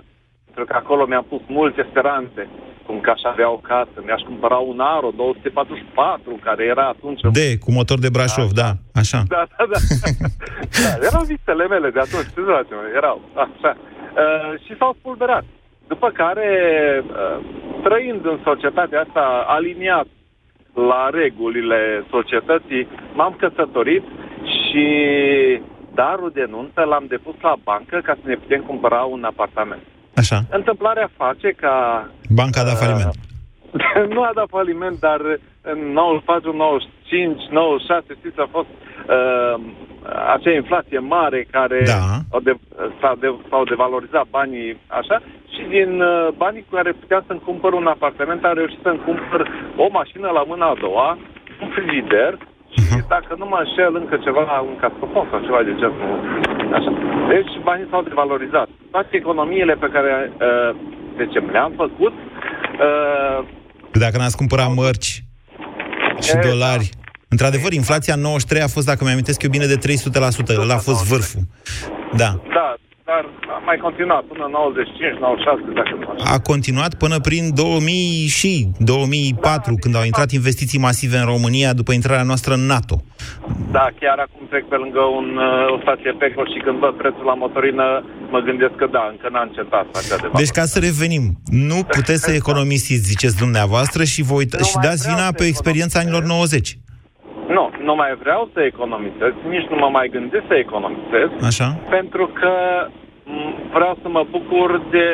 [0.55, 2.49] pentru că acolo mi-am pus multe speranțe
[2.89, 7.21] cum că aș avea o casă, mi-aș cumpăra un Aro 244, care era atunci...
[7.33, 9.21] De, cu motor de Brașov, da, da așa.
[9.35, 9.79] Da, da, da.
[10.85, 12.33] da erau visele mele de atunci,
[12.69, 13.73] ce erau, așa.
[13.77, 15.45] Uh, și s-au spulberat.
[15.93, 16.49] După care,
[17.07, 17.39] uh,
[17.83, 20.07] trăind în societatea asta aliniat
[20.75, 21.81] la regulile
[22.11, 24.05] societății, m-am căsătorit
[24.61, 24.87] și
[25.95, 29.83] darul de nuntă l-am depus la bancă ca să ne putem cumpăra un apartament.
[30.19, 30.39] Așa.
[30.51, 31.75] Întâmplarea face ca...
[32.29, 33.15] Banca a dat faliment.
[34.15, 35.21] nu a dat faliment, dar
[35.73, 39.55] în 94, 95, 96, știți, a fost uh,
[40.35, 42.01] acea inflație mare care Da.
[42.31, 42.55] au de,
[43.01, 45.17] s-a de, s-au devalorizat banii așa
[45.55, 49.41] și din uh, banii cu care puteam să-mi cumpăr un apartament am reușit să-mi cumpăr
[49.77, 51.19] o mașină la mâna a doua,
[51.63, 52.39] un frigider
[52.75, 52.81] și
[53.15, 56.13] dacă nu mă înșel încă ceva, un cascofon sau ceva de genul
[56.77, 56.91] așa.
[57.33, 58.69] Deci banii s-au devalorizat.
[58.91, 60.71] Toate economiile pe care uh,
[61.21, 62.15] zicem, le-am făcut
[62.87, 63.39] uh,
[63.93, 65.23] Dacă n-ați cumpărat mărci
[66.21, 66.91] și E, dolari.
[67.29, 69.79] Într-adevăr, inflația în 93 a fost, dacă mi-amintesc eu bine, de
[70.55, 70.61] 300%.
[70.61, 71.43] Ăla a fost vârful.
[72.23, 72.31] Da.
[72.59, 72.75] Da,
[73.11, 76.35] dar a mai continuat până în 95, 96, dacă nu așa.
[76.35, 81.93] A continuat până prin 2000 și 2004, când au intrat investiții masive în România după
[81.93, 82.97] intrarea noastră în NATO.
[83.77, 87.25] Da, chiar acum trec pe lângă un, uh, o stație Peco și când văd prețul
[87.31, 87.87] la motorină,
[88.35, 91.25] mă gândesc că da, încă n-a încetat acea de Deci, ca să revenim,
[91.67, 95.27] nu puteți să economisiți, ziceți dumneavoastră, și, vă uita- Nu și mai dați vreau vina
[95.27, 96.79] să pe experiența anilor 90.
[97.57, 101.69] Nu, nu mai vreau să economisez, nici nu mă mai gândesc să economisez, Așa?
[101.97, 102.53] pentru că
[103.25, 105.07] m, vreau să mă bucur de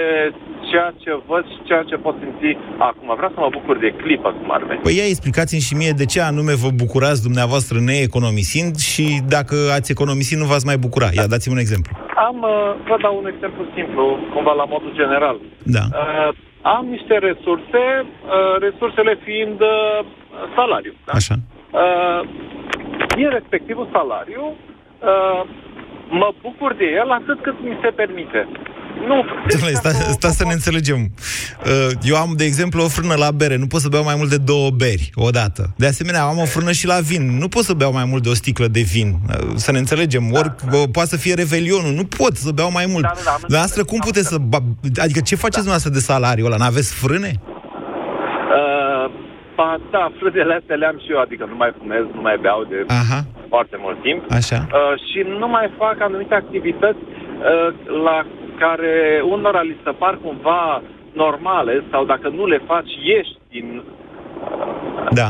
[0.70, 3.08] ceea ce văd și ceea ce pot simți acum.
[3.16, 4.80] Vreau să mă bucur de clipă, cum ar veni.
[4.80, 9.90] Păi ia explicați-mi și mie de ce anume vă bucurați dumneavoastră neeconomisind și dacă ați
[9.96, 11.08] economisit nu v-ați mai bucura.
[11.18, 11.90] Ia dați-mi un exemplu.
[12.28, 12.50] Am, uh,
[12.88, 14.02] vă dau un exemplu simplu,
[14.34, 15.36] cumva la modul general.
[15.76, 15.84] Da.
[15.90, 16.30] Uh,
[16.62, 19.98] am niște resurse, uh, resursele fiind uh,
[20.56, 20.94] salariu.
[21.06, 21.12] Da?
[21.20, 21.34] Așa.
[21.82, 22.20] Uh,
[23.16, 25.40] din respectivul salariu, uh,
[26.20, 28.40] mă bucur de el atât cât mi se permite.
[29.08, 30.98] Nu, Dom'le, sta, sta să ne înțelegem.
[31.66, 33.56] Uh, Eu am, de exemplu, o frână la bere.
[33.56, 35.74] Nu pot să beau mai mult de două beri odată.
[35.76, 37.38] De asemenea, am o frână și la vin.
[37.38, 39.14] Nu pot să beau mai mult de o sticlă de vin.
[39.28, 40.32] Uh, Să ne înțelegem.
[40.32, 41.92] Ori uh, poate să fie revelionul.
[41.92, 43.02] Nu pot să beau mai mult.
[43.02, 44.36] Da, da, da, am Dumneavoastră, cum puteți să...
[44.38, 44.62] ba-
[45.02, 46.56] Adică ce faceți dumneavoastră de salariul ăla?
[46.56, 47.32] N-aveți frâne?
[47.46, 47.53] Uh,
[49.54, 52.84] ba, da, frânele astea le-am și eu, adică nu mai fumez, nu mai beau de
[52.88, 53.20] Aha.
[53.48, 54.22] foarte mult timp.
[54.30, 54.66] Așa.
[54.72, 57.68] Uh, și nu mai fac anumite activități uh,
[58.04, 58.24] la
[58.58, 63.82] care unora li se par cumva normale sau dacă nu le faci, ieși din,
[65.10, 65.28] Da.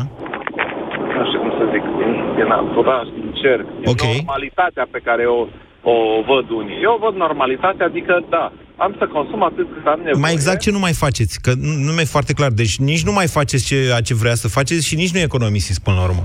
[1.17, 4.03] nu știu cum să zic, din, din anturaj, din cerc, din Ok.
[4.17, 5.41] normalitatea pe care o,
[5.83, 5.95] o
[6.27, 6.83] văd unii.
[6.83, 10.21] Eu văd normalitatea, adică da, am să consum atât cât am nevoie.
[10.27, 11.41] Mai exact ce nu mai faceți?
[11.41, 12.51] Că nu, nu mi-e foarte clar.
[12.51, 15.97] Deci nici nu mai faceți ceea ce vrea să faceți și nici nu economisiți până
[15.97, 16.25] la urmă.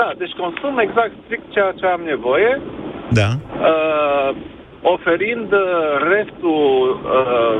[0.00, 2.60] Da, deci consum exact strict ceea ce am nevoie,
[3.20, 3.28] Da.
[3.70, 4.30] uh,
[4.82, 5.68] oferind uh,
[6.14, 6.60] restul
[7.16, 7.56] uh,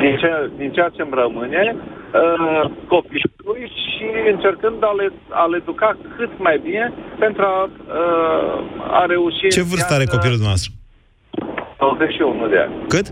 [0.00, 5.06] din, ce, din ceea ce îmi rămâne uh, copilului și încercând a le,
[5.42, 9.48] a le educa cât mai bine pentru a, uh, a reuși...
[9.48, 10.14] Ce în vârstă are viață.
[10.14, 10.70] copilul dumneavoastră?
[11.78, 12.74] 21 de ani.
[12.88, 13.06] Cât?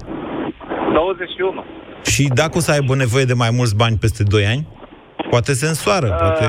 [0.92, 1.64] 21.
[2.04, 4.66] Și dacă o să aibă nevoie de mai mulți bani peste 2 ani?
[5.30, 6.46] Poate se însoară, Uh, poate...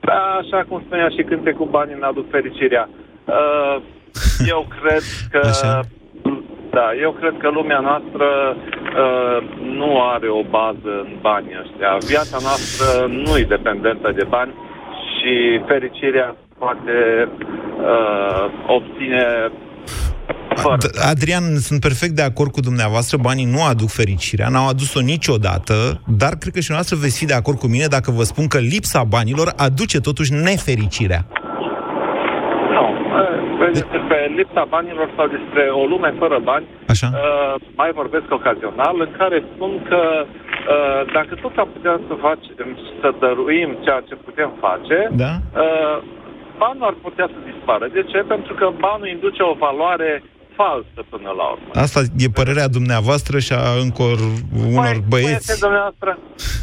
[0.00, 2.88] Da, așa cum spunea și cântecul banii ne aduc fericirea.
[3.24, 3.76] Uh,
[4.54, 5.40] eu cred că...
[5.46, 5.80] Așa.
[6.70, 9.38] Da, eu cred că lumea noastră uh,
[9.80, 11.90] nu are o bază în banii ăștia.
[12.12, 14.52] Viața noastră nu e dependentă de bani
[15.14, 17.28] și fericirea poate
[17.92, 19.24] uh, obține
[20.56, 20.76] fără.
[20.76, 26.00] D- Adrian, sunt perfect de acord cu dumneavoastră, banii nu aduc fericirea, n-au adus-o niciodată,
[26.06, 28.58] dar cred că și noastră veți fi de acord cu mine dacă vă spun că
[28.58, 31.22] lipsa banilor aduce totuși nefericirea.
[32.76, 32.84] Nu,
[33.20, 37.08] uh, despre lipsa banilor sau despre o lume fără bani, Așa.
[37.12, 42.68] uh, mai vorbesc ocazional, în care spun că uh, dacă tot am putea să facem,
[43.00, 45.32] să dăruim ceea ce putem face, Da?
[45.64, 45.96] uh,
[46.62, 47.84] banul ar putea să dispară.
[47.96, 48.18] De ce?
[48.34, 50.10] Pentru că banul induce o valoare
[50.60, 51.70] falsă până la urmă.
[51.86, 54.04] Asta e părerea dumneavoastră și a încă
[54.72, 55.44] unor băieți.
[55.46, 56.10] Spuneți dumneavoastră,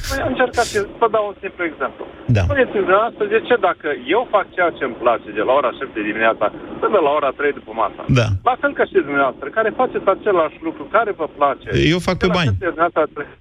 [0.10, 2.04] păi încercați să vă dau un simplu exemplu.
[2.38, 2.44] Da.
[2.50, 6.10] Spuneți dumneavoastră de ce dacă eu fac ceea ce îmi place de la ora 7
[6.10, 6.46] dimineața
[6.84, 8.02] până la ora 3 după masa.
[8.20, 8.28] Da.
[8.50, 11.68] La fel ca și dumneavoastră, care faceți același lucru, care vă place.
[11.94, 12.50] Eu fac pe de la bani.
[12.52, 13.36] 7 dimineața tre-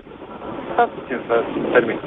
[0.75, 1.35] Stați puțin să
[1.75, 1.99] termin.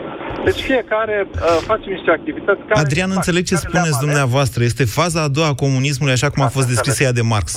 [0.47, 1.39] Deci fiecare uh,
[1.71, 2.79] face niște activități care...
[2.85, 4.05] Adrian, îi plac, înțeleg ce care le-am spuneți ales.
[4.05, 4.59] dumneavoastră.
[4.63, 7.47] Este faza a doua a comunismului, așa cum a fost descrisă ea de Marx.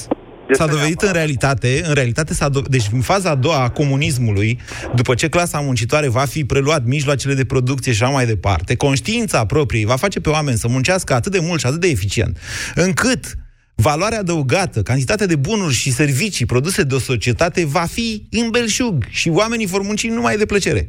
[0.53, 4.59] S-a dovedit în realitate, în realitate s-a do- deci în faza a doua a comunismului,
[4.95, 9.47] după ce clasa muncitoare va fi preluat mijloacele de producție și așa mai departe, conștiința
[9.47, 12.39] proprie va face pe oameni să muncească atât de mult și atât de eficient,
[12.75, 13.37] încât
[13.75, 19.05] valoarea adăugată, cantitatea de bunuri și servicii produse de o societate va fi în belșug
[19.09, 20.89] și oamenii vor munci numai de plăcere.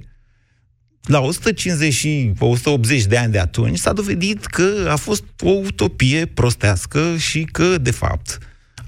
[1.07, 6.25] la 150 și 180 de ani de atunci s-a dovedit că a fost o utopie
[6.25, 8.37] prostească și că, de fapt,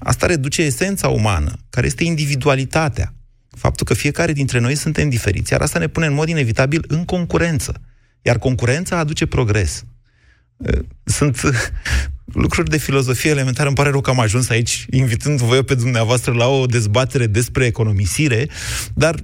[0.02, 3.14] asta reduce esența umană, care este individualitatea.
[3.50, 7.04] Faptul că fiecare dintre noi suntem diferiți, iar asta ne pune în mod inevitabil în
[7.04, 7.80] concurență.
[8.22, 9.84] Iar concurența aduce progres.
[11.04, 11.40] Sunt
[12.42, 13.66] lucruri de filozofie elementară.
[13.66, 18.48] Îmi pare rău că am ajuns aici, invitându-vă pe dumneavoastră la o dezbatere despre economisire,
[18.94, 19.14] dar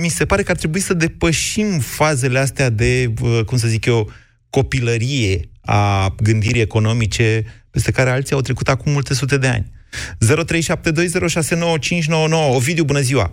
[0.00, 3.14] mi se pare că ar trebui să depășim fazele astea de,
[3.46, 4.10] cum să zic eu,
[4.50, 7.44] copilărie a gândirii economice
[7.76, 9.66] peste care alții au trecut acum multe sute de ani.
[12.50, 13.26] 0372069599 Ovidiu, bună ziua!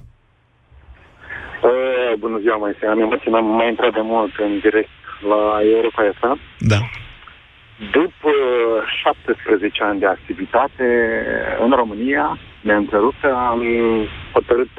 [1.70, 4.96] Uh, bună ziua, mai Am emoționat mai intrat de mult în direct
[5.32, 5.44] la
[5.76, 6.40] Europa FM.
[6.72, 6.80] Da.
[7.98, 8.32] După
[9.04, 10.88] 17 ani de activitate
[11.66, 12.26] în România,
[12.62, 13.62] neîntreruptă, am
[14.34, 14.74] hotărât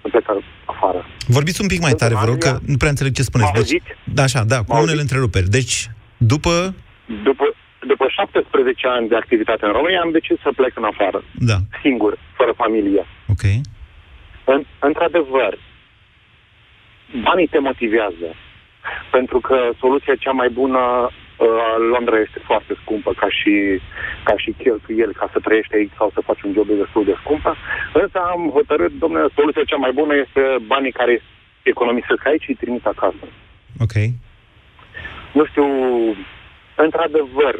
[0.00, 0.26] să plec
[0.64, 1.00] afară.
[1.26, 3.52] Vorbiți un pic mai tare, vă rog, că nu prea înțeleg ce spuneți.
[3.52, 5.48] Deci, da, așa, da, cu unele întreruperi.
[5.58, 6.74] Deci, după...
[7.22, 7.44] După,
[7.86, 11.24] după 17 ani de activitate în România, am decis să plec în afară.
[11.34, 11.56] Da.
[11.82, 13.04] Singur, fără familie.
[13.28, 13.44] Ok.
[14.44, 15.58] În, într-adevăr,
[17.22, 18.28] banii te motivează.
[19.10, 23.80] Pentru că soluția cea mai bună Uh, Londra este foarte scumpă ca și,
[24.24, 27.56] ca și cheltuieli ca să trăiești aici sau să faci un job destul de scumpă.
[27.92, 31.22] Însă am hotărât, domnule, soluția cea mai bună este banii care
[31.62, 33.24] economisesc aici și îi trimit acasă.
[33.84, 33.94] Ok.
[35.32, 35.66] Nu știu,
[36.84, 37.54] într-adevăr,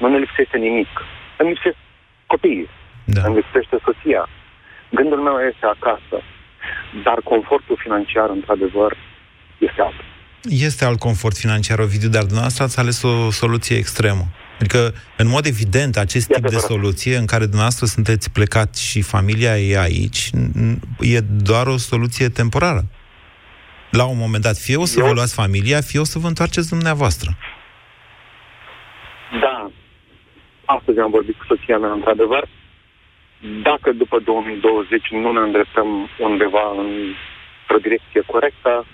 [0.00, 0.92] nu ne lipsește nimic.
[1.38, 1.76] Îmi lipsesc
[2.26, 2.68] copiii.
[3.04, 3.22] Da.
[3.26, 4.28] Îmi lipsește soția.
[4.90, 6.16] Gândul meu este acasă.
[7.04, 8.96] Dar confortul financiar, într-adevăr,
[9.58, 10.04] este altul
[10.48, 14.26] este alt confort financiar, Ovidiu, dar dumneavoastră ați ales o soluție extremă.
[14.60, 19.58] Adică, în mod evident, acest tip de soluție în care dumneavoastră sunteți plecat și familia
[19.58, 20.30] e aici,
[21.00, 22.84] e doar o soluție temporară.
[23.90, 25.06] La un moment dat, fie o să Eu...
[25.06, 27.36] vă luați familia, fie o să vă întoarceți dumneavoastră.
[29.40, 29.70] Da.
[30.66, 32.48] Astăzi am vorbit cu soția mea, într-adevăr.
[33.62, 38.86] Dacă după 2020 nu ne îndreptăm undeva într-o direcție corectă,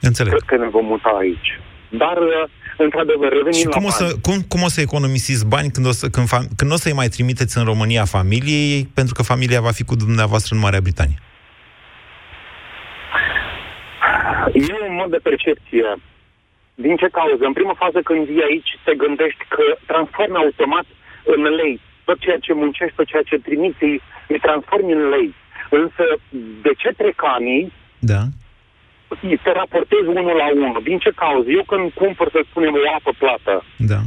[0.00, 0.32] Înțeleg.
[0.32, 1.60] Cred că ne vom muta aici.
[1.88, 5.70] Dar, uh, într-adevăr, revenim Și cum la o, să, cum, cum o să economisiți bani
[5.70, 9.22] când, o să, când, fam, când o să-i mai trimiteți în România familiei, pentru că
[9.22, 11.18] familia va fi cu dumneavoastră în Marea Britanie?
[14.52, 15.84] E un mod de percepție.
[16.74, 17.44] Din ce cauză?
[17.44, 20.86] În prima fază, când vii aici, te gândești că transformi automat
[21.24, 21.80] în lei.
[22.04, 23.84] Tot ceea ce muncești, tot ceea ce trimiți,
[24.28, 25.34] îi transformi în lei.
[25.70, 26.04] Însă,
[26.62, 28.22] de ce trec anii, da
[29.44, 30.80] te raportezi unul la unul.
[30.84, 31.48] Din ce cauză?
[31.50, 34.00] Eu când cumpăr, să spunem, o apă plată, da.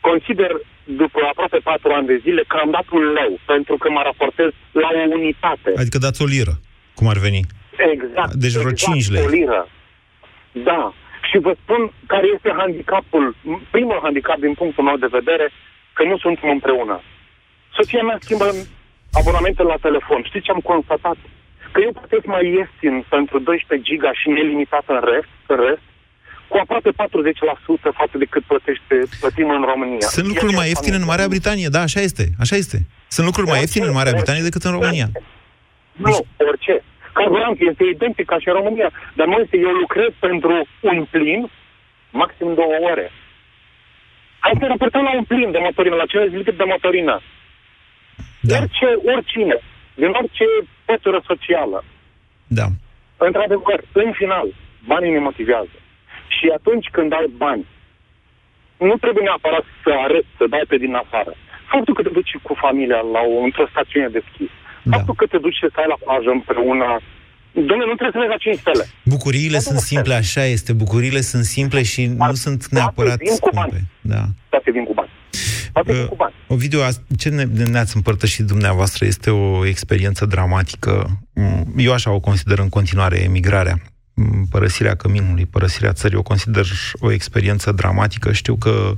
[0.00, 0.50] consider
[0.84, 4.50] după aproape patru ani de zile că am dat un leu, pentru că mă raportez
[4.72, 5.70] la o unitate.
[5.76, 6.54] Adică dați o liră,
[6.94, 7.42] cum ar veni.
[7.92, 8.32] Exact.
[8.44, 9.24] Deci vreo exact, 5 lei.
[9.26, 9.68] o liră.
[10.52, 10.94] Da.
[11.34, 13.24] Și vă spun care este handicapul,
[13.70, 15.46] primul handicap din punctul meu de vedere,
[15.96, 16.96] că nu suntem împreună.
[17.76, 18.46] Soția mea schimbă
[19.18, 20.20] abonamentele la telefon.
[20.22, 21.18] Știți ce am constatat?
[21.74, 25.86] că eu plătesc mai ieftin pentru 12 giga și nelimitat în rest, în rest
[26.50, 26.94] cu aproape 40%
[28.00, 30.06] față de cât plătește, plătim în România.
[30.16, 32.78] Sunt lucruri mai ieftine în Marea Britanie, da, așa este, așa este.
[33.14, 35.08] Sunt lucruri mai ieftine în Marea Britanie decât în România.
[35.92, 36.16] Nu,
[36.48, 36.74] orice.
[37.16, 41.40] Carburant este identic ca și în România, dar noi eu lucrez pentru un plin
[42.20, 43.06] maxim două ore.
[44.44, 47.16] Hai să raportăm la un plin de motorină, la 50 litri de motorină.
[48.40, 48.56] Da.
[48.56, 49.56] Orice, oricine,
[49.94, 50.46] din orice
[50.84, 51.84] pătură socială.
[52.58, 52.66] Da.
[53.16, 54.46] Într-adevăr, în final,
[54.86, 55.76] banii ne motivează.
[56.36, 57.66] Și atunci când ai bani,
[58.78, 61.32] nu trebuie neapărat să arăți, să dai pe din afară.
[61.72, 64.50] Faptul că te duci cu familia la o, într-o stațiune de schi,
[64.90, 64.96] da.
[64.96, 66.88] faptul că te duci să stai la plajă împreună,
[67.54, 68.84] Domnule, nu trebuie să mergi la 5 stele.
[69.04, 70.72] Bucuriile sunt simple, așa este.
[70.72, 73.84] Bucuriile sunt simple și Dar nu sunt neapărat scumpe.
[74.00, 74.22] Da.
[74.48, 75.10] Toate vin cu bani.
[75.74, 76.78] Uh, Ovidiu,
[77.18, 81.20] ce ne, ne-ați împărtășit dumneavoastră este o experiență dramatică.
[81.34, 83.78] Mm, eu așa o consider în continuare emigrarea.
[84.14, 86.66] Mm, părăsirea căminului, părăsirea țării, o consider
[87.00, 88.32] o experiență dramatică.
[88.32, 88.92] Știu că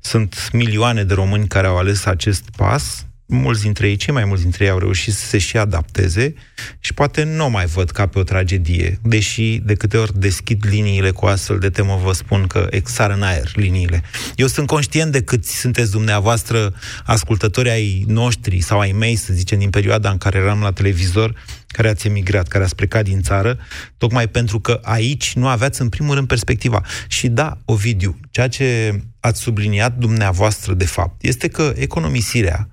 [0.00, 4.42] sunt milioane de români care au ales acest pas, mulți dintre ei, cei mai mulți
[4.42, 6.34] dintre ei au reușit să se și adapteze
[6.78, 11.10] și poate nu mai văd ca pe o tragedie, deși de câte ori deschid liniile
[11.10, 14.02] cu astfel de temă, vă spun că exar în aer liniile.
[14.36, 16.74] Eu sunt conștient de cât sunteți dumneavoastră
[17.04, 21.34] ascultători ai noștri sau ai mei, să zicem, din perioada în care eram la televizor,
[21.66, 23.58] care ați emigrat, care ați plecat din țară,
[23.98, 26.82] tocmai pentru că aici nu aveați în primul rând perspectiva.
[27.08, 32.68] Și da, Ovidiu, ceea ce ați subliniat dumneavoastră de fapt, este că economisirea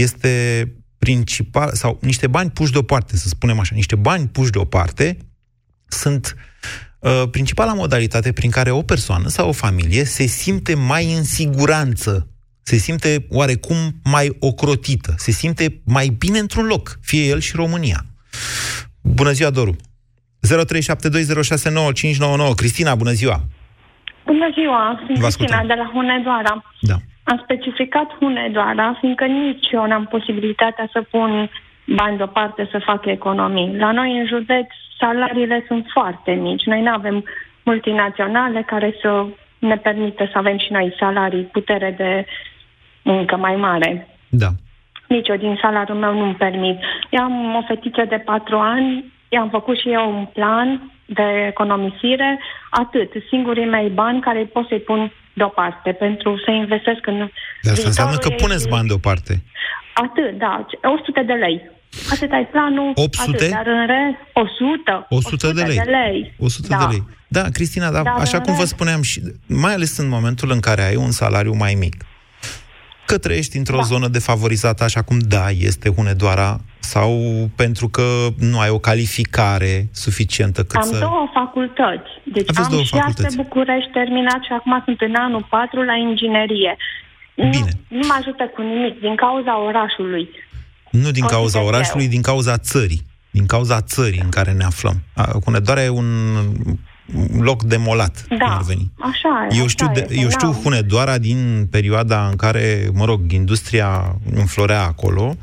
[0.00, 5.16] este principal, sau niște bani puși deoparte, să spunem așa, niște bani puși deoparte
[5.88, 6.36] sunt
[6.98, 12.28] uh, principala modalitate prin care o persoană sau o familie se simte mai în siguranță,
[12.62, 18.04] se simte oarecum mai ocrotită, se simte mai bine într-un loc, fie el și România.
[19.02, 19.76] Bună ziua, Doru!
[19.76, 19.78] 0372069599.
[22.56, 23.44] Cristina, bună ziua!
[24.26, 25.66] Bună ziua, sunt Vă Cristina ascultăm.
[25.66, 26.64] de la Hunedoara.
[26.80, 26.96] Da.
[27.30, 31.50] Am specificat Hunedoara, fiindcă nici eu n-am posibilitatea să pun
[31.86, 33.76] bani deoparte să fac economii.
[33.76, 34.66] La noi în județ
[34.98, 36.64] salariile sunt foarte mici.
[36.64, 37.24] Noi nu avem
[37.62, 39.26] multinaționale care să
[39.58, 42.26] ne permită să avem și noi salarii, putere de
[43.02, 44.08] muncă mai mare.
[44.28, 44.48] Da.
[45.08, 46.78] Nici eu din salariul meu nu-mi permit.
[47.10, 52.38] Eu am o fetiță de patru ani, i-am făcut și eu un plan de economisire,
[52.70, 57.18] atât, singurii mei bani care pot să-i pun deoparte pentru să investesc în
[57.62, 58.70] Dar asta înseamnă că viitorul puneți ei.
[58.74, 59.32] bani deoparte.
[60.04, 60.66] Atât, da,
[61.02, 61.58] 100 de lei.
[62.12, 63.36] Atât ai planul, 800?
[63.36, 65.06] atât, dar în rest, 100.
[65.08, 65.76] 100 de lei.
[65.76, 66.34] de lei.
[66.38, 66.76] 100 da.
[66.76, 67.02] de lei.
[67.28, 70.50] Da, Cristina, dar Dar așa în cum vă rest- spuneam, și, mai ales în momentul
[70.50, 71.94] în care ai un salariu mai mic,
[73.06, 73.82] că trăiești într-o Da.
[73.82, 77.10] zonă defavorizată, așa cum da, este Hunedoara, sau
[77.56, 78.06] pentru că
[78.38, 80.98] nu ai o calificare suficientă cât Am să...
[80.98, 82.10] două facultăți.
[82.24, 83.36] Deci Aveți am două și Arte facultăți.
[83.36, 86.76] București terminat și acum sunt în anul 4 la inginerie.
[87.36, 87.70] Bine.
[87.88, 90.28] Nu, nu mă ajută cu nimic din cauza orașului.
[90.90, 92.10] Nu din cauza Consider orașului, eu.
[92.10, 93.02] din cauza țării.
[93.30, 94.96] Din cauza țării în care ne aflăm.
[95.14, 96.08] A, Hunedoara e un
[97.40, 98.90] loc demolat, cum Da, ar veni.
[98.98, 99.54] așa e.
[99.56, 100.56] Eu așa știu, de, este, eu știu da.
[100.62, 105.36] Hunedoara din perioada în care, mă rog, industria înflorea acolo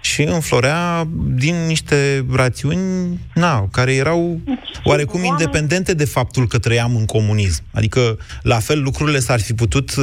[0.00, 1.04] și înflorea
[1.34, 4.40] din niște rațiuni, na, care erau
[4.84, 7.62] oarecum independente de faptul că trăiam în comunism.
[7.72, 9.94] Adică, la fel, lucrurile s-ar fi putut...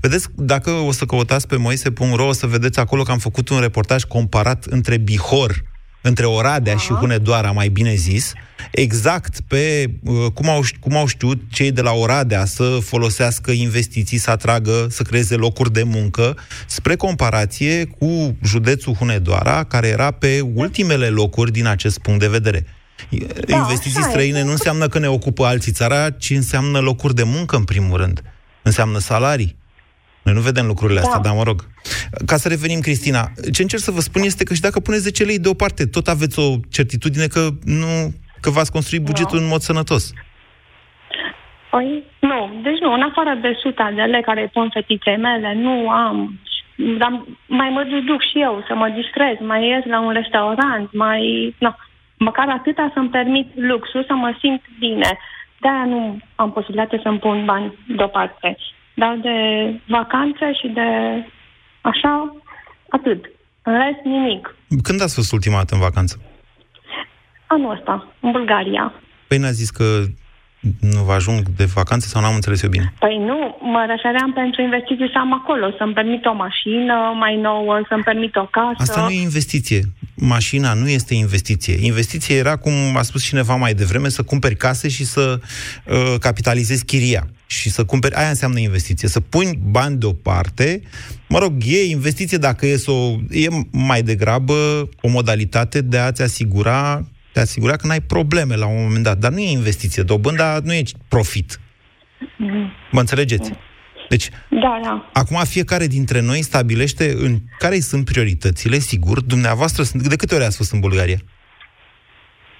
[0.00, 3.60] Vedeți, dacă o să căutați pe moise.ro, o să vedeți acolo că am făcut un
[3.60, 5.64] reportaj comparat între Bihor,
[6.06, 8.32] între Oradea și Hunedoara, mai bine zis,
[8.70, 14.18] exact pe uh, cum, au, cum au știut cei de la Oradea să folosească investiții,
[14.18, 16.36] să atragă, să creeze locuri de muncă,
[16.66, 22.66] spre comparație cu județul Hunedoara, care era pe ultimele locuri din acest punct de vedere.
[23.46, 24.10] Da, Investiții așa e.
[24.10, 27.96] străine nu înseamnă că ne ocupă alții țara, ci înseamnă locuri de muncă, în primul
[27.96, 28.22] rând.
[28.62, 29.56] Înseamnă salarii.
[30.26, 31.26] Noi nu vedem lucrurile astea, Da.
[31.26, 31.58] dar mă rog.
[32.30, 33.22] Ca să revenim, Cristina,
[33.54, 36.38] ce încerc să vă spun este că și dacă puneți 10 lei deoparte, tot aveți
[36.38, 36.46] o
[36.76, 37.92] certitudine că nu
[38.40, 40.12] că v-ați construit bugetul în mod sănătos.
[41.70, 42.60] Păi, nu.
[42.62, 46.40] Deci nu, în afară de suta de lei care îi pun fetiței mele, nu am.
[47.00, 47.12] Dar
[47.46, 51.20] mai mă duc și eu să mă distrez, mai ies la un restaurant, mai...
[51.58, 51.70] No.
[52.18, 55.10] Măcar atâta să-mi permit luxul, să mă simt bine.
[55.60, 58.56] De-aia nu am posibilitatea să-mi pun bani deoparte.
[59.00, 59.38] Dar de
[59.88, 60.88] vacanțe și de
[61.80, 62.36] așa,
[62.88, 63.24] atât.
[63.62, 64.56] În rest, nimic.
[64.82, 66.20] Când ați fost ultima dată în vacanță?
[67.46, 68.92] Anul ăsta, în Bulgaria.
[69.28, 69.84] Păi n-a zis că
[70.80, 72.92] nu vă ajung de vacanță sau n-am înțeles eu bine?
[72.98, 77.80] Păi nu, mă refeream pentru investiții să am acolo, să-mi permit o mașină mai nouă,
[77.88, 78.76] să-mi permit o casă.
[78.76, 79.80] Asta nu e investiție.
[80.14, 81.86] Mașina nu este investiție.
[81.86, 85.40] Investiție era, cum a spus cineva mai devreme, să cumperi case și să
[85.84, 87.26] uh, capitalizezi chiria.
[87.46, 89.08] Și să cumperi, aia înseamnă investiție.
[89.08, 90.82] Să pui bani deoparte,
[91.28, 96.22] mă rog, e investiție dacă e să o, e mai degrabă o modalitate de a-ți
[96.22, 97.04] asigura,
[97.36, 99.18] de a asigura că n-ai probleme la un moment dat.
[99.18, 100.02] Dar nu e investiție.
[100.02, 101.60] Dobânda nu e profit.
[102.38, 102.72] Mhm.
[102.90, 103.52] Mă înțelegeți?
[104.08, 105.10] Deci, Da, da.
[105.12, 109.20] Acum fiecare dintre noi stabilește în care sunt prioritățile, sigur.
[109.22, 111.16] Dumneavoastră, sunt- de câte ori ați fost în Bulgaria?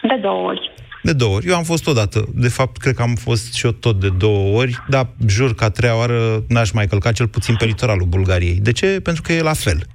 [0.03, 0.61] De două ori.
[1.03, 1.47] De două ori.
[1.47, 2.29] Eu am fost odată.
[2.35, 5.65] De fapt, cred că am fost și eu tot de două ori, dar jur că
[5.65, 8.55] a treia oară n-aș mai călca cel puțin pe litoralul Bulgariei.
[8.61, 9.01] De ce?
[9.01, 9.87] Pentru că e la fel.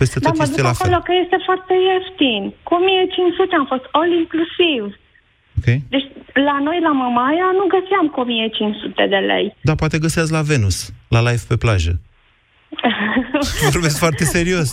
[0.00, 1.06] Peste Da, tot mă este duc la acolo fel.
[1.08, 2.42] că este foarte ieftin.
[2.66, 4.82] Cu 1500 am fost all inclusiv.
[5.58, 5.68] Ok?
[5.94, 6.06] Deci
[6.48, 9.46] la noi, la Mamaia, nu găseam cu 1500 de lei.
[9.68, 10.76] Dar poate găseați la Venus,
[11.14, 11.92] la live pe plajă.
[13.70, 14.68] Vorbesc foarte serios.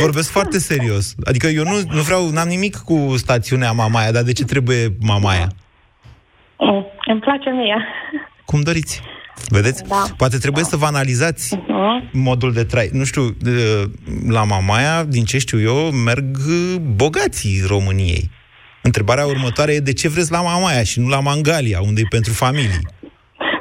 [0.00, 1.14] Vorbesc foarte serios.
[1.30, 4.82] Adică eu nu, nu vreau, n-am nimic cu stațiunea Mamaia, dar de ce trebuie
[5.12, 5.48] Mamaia?
[6.58, 7.78] Mm, Îmi place mie.
[8.44, 9.02] Cum doriți.
[9.48, 9.82] Vedeți?
[9.88, 10.04] Da.
[10.16, 12.10] Poate trebuie să vă analizați Mhm.
[12.12, 12.88] modul de trai.
[12.92, 13.90] Nu știu, de-
[14.28, 16.26] la Mamaia, din ce știu eu, merg
[16.96, 18.30] bogații României.
[18.82, 22.32] Întrebarea următoare e de ce vreți la Mamaia și nu la Mangalia, unde e pentru
[22.32, 22.86] familii?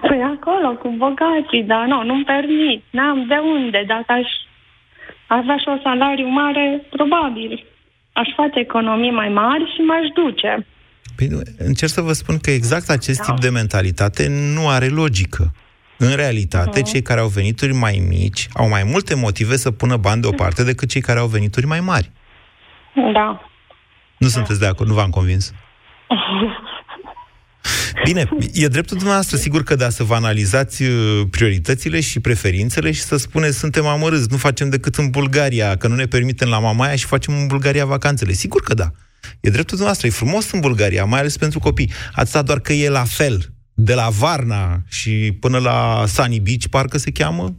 [0.08, 2.84] Păi acolo, cu bogații, dar nu, nu-mi permit.
[2.90, 3.84] N-am de unde.
[3.88, 4.28] Dacă aș
[5.28, 7.66] avea și o salariu mare, probabil.
[8.14, 10.68] Aș face economii mai mari și m-aș duce.
[11.16, 15.52] Păi, nu, încerc să vă spun că exact acest tip de mentalitate nu are logică.
[15.98, 16.89] În realitate, Mhm.
[16.91, 20.89] cei care au venituri mai mici au mai multe motive să pună bani deoparte decât
[20.89, 22.12] cei care au venituri mai mari.
[23.14, 23.41] Da.
[24.18, 24.89] Nu sunteți de acord?
[24.89, 25.54] Nu v-am convins?
[28.04, 33.00] Bine, e dreptul dumneavoastră, sigur că da, să vă analizați uh, prioritățile și preferințele și
[33.02, 36.95] să spuneți, suntem amărâți, nu facem decât în Bulgaria, că nu ne permitem la Mamaia
[36.95, 38.32] și facem în Bulgaria vacanțele.
[38.32, 38.91] Sigur că da.
[39.39, 41.91] E dreptul dumneavoastră, e frumos în Bulgaria, mai ales pentru copii.
[42.14, 43.54] Atâta doar că e la fel.
[43.80, 47.56] De la Varna și până la Sunny Beach, parcă se cheamă,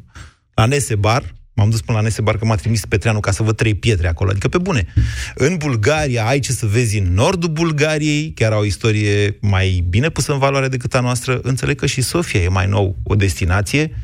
[0.55, 3.75] la Nesebar, M-am dus până la Nesebar că m-a trimis Petreanu ca să văd trei
[3.75, 4.31] pietre acolo.
[4.31, 4.87] Adică pe bune.
[5.35, 10.09] În Bulgaria ai ce să vezi în nordul Bulgariei, chiar au o istorie mai bine
[10.09, 11.41] pusă în valoare decât a noastră.
[11.43, 13.95] Înțeleg că și Sofia e mai nou o destinație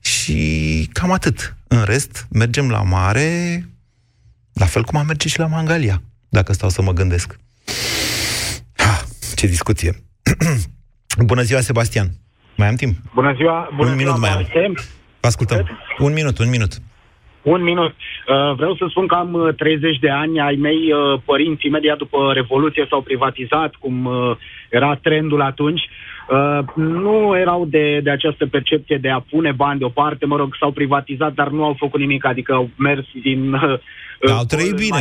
[0.00, 1.56] și cam atât.
[1.68, 3.68] În rest, mergem la mare,
[4.52, 7.38] la fel cum am merge și la Mangalia, dacă stau să mă gândesc.
[8.72, 10.02] Ha, ce discuție.
[11.18, 12.06] Bună ziua, Sebastian.
[12.56, 12.96] Mai am timp?
[13.14, 14.36] Bună ziua, bună Un minut ziua, mai am.
[14.36, 14.72] Marcel.
[15.20, 15.78] Vă ascultăm.
[15.98, 16.72] Un minut, un minut.
[17.42, 17.94] Un minut.
[18.28, 21.96] Uh, vreau să spun că am uh, 30 de ani, ai mei uh, părinți imediat
[21.96, 24.36] după Revoluție s-au privatizat, cum uh,
[24.70, 25.80] era trendul atunci.
[26.28, 30.70] Uh, nu erau de, de această percepție de a pune bani deoparte, mă rog, s-au
[30.70, 33.52] privatizat, dar nu au făcut nimic, adică au mers din...
[33.52, 33.78] Uh,
[34.20, 35.00] Dar au trăit bine.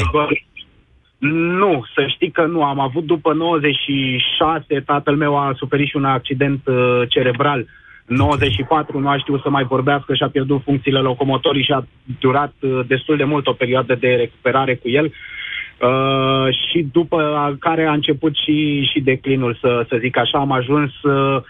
[1.29, 2.63] Nu, să știi că nu.
[2.63, 7.65] Am avut după 96, tatăl meu a suferit și un accident uh, cerebral.
[8.05, 11.85] În 94 nu a știut să mai vorbească și a pierdut funcțiile locomotorii și a
[12.19, 15.05] durat uh, destul de mult o perioadă de recuperare cu el.
[15.05, 20.37] Uh, și după care a început și, și declinul, să, să zic așa.
[20.37, 21.41] Am ajuns uh, uh,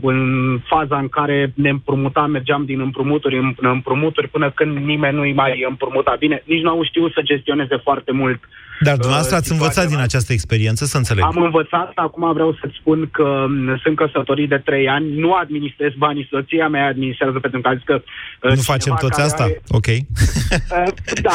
[0.00, 5.16] în faza în care ne împrumutam, mergeam din împrumuturi în în împrumuturi până când nimeni
[5.16, 6.16] nu-i mai împrumuta.
[6.18, 8.40] Bine, nici nu au știut să gestioneze foarte mult
[8.80, 11.24] Dar dumneavoastră ați situația învățat din această experiență, să înțeleg.
[11.24, 15.92] am învățat, acum vreau să-ți spun că m, sunt căsătorit de trei ani, nu administrez
[15.98, 17.94] banii, soția mea administrează pentru că a zis că...
[18.42, 19.42] uh, Nu facem cineva toți care asta?
[19.42, 19.86] Are, Ok.
[19.96, 20.92] uh,
[21.22, 21.30] da,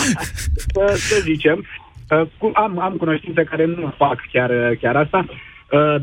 [0.55, 1.65] să, să zicem.
[2.09, 4.51] Uh, cu- am, am cunoștințe care nu fac chiar,
[4.82, 5.36] chiar asta, uh,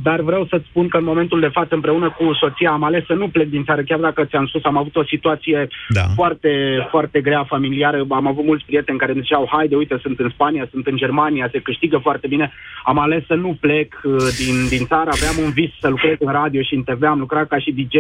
[0.02, 3.12] dar vreau să-ți spun că în momentul de față, împreună cu soția, am ales să
[3.12, 6.02] nu plec din țară, chiar dacă ți-am spus, am avut o situație Da.
[6.14, 6.50] foarte,
[6.90, 8.04] foarte grea familiară.
[8.08, 11.48] Am avut mulți prieteni care îmi ziceau, haide, uite, sunt în Spania, sunt în Germania,
[11.52, 12.52] se câștigă foarte bine.
[12.84, 16.32] Am ales să nu plec uh, din, din țară, aveam un vis să lucrez în
[16.32, 17.96] radio și în TV, am lucrat ca și DJ,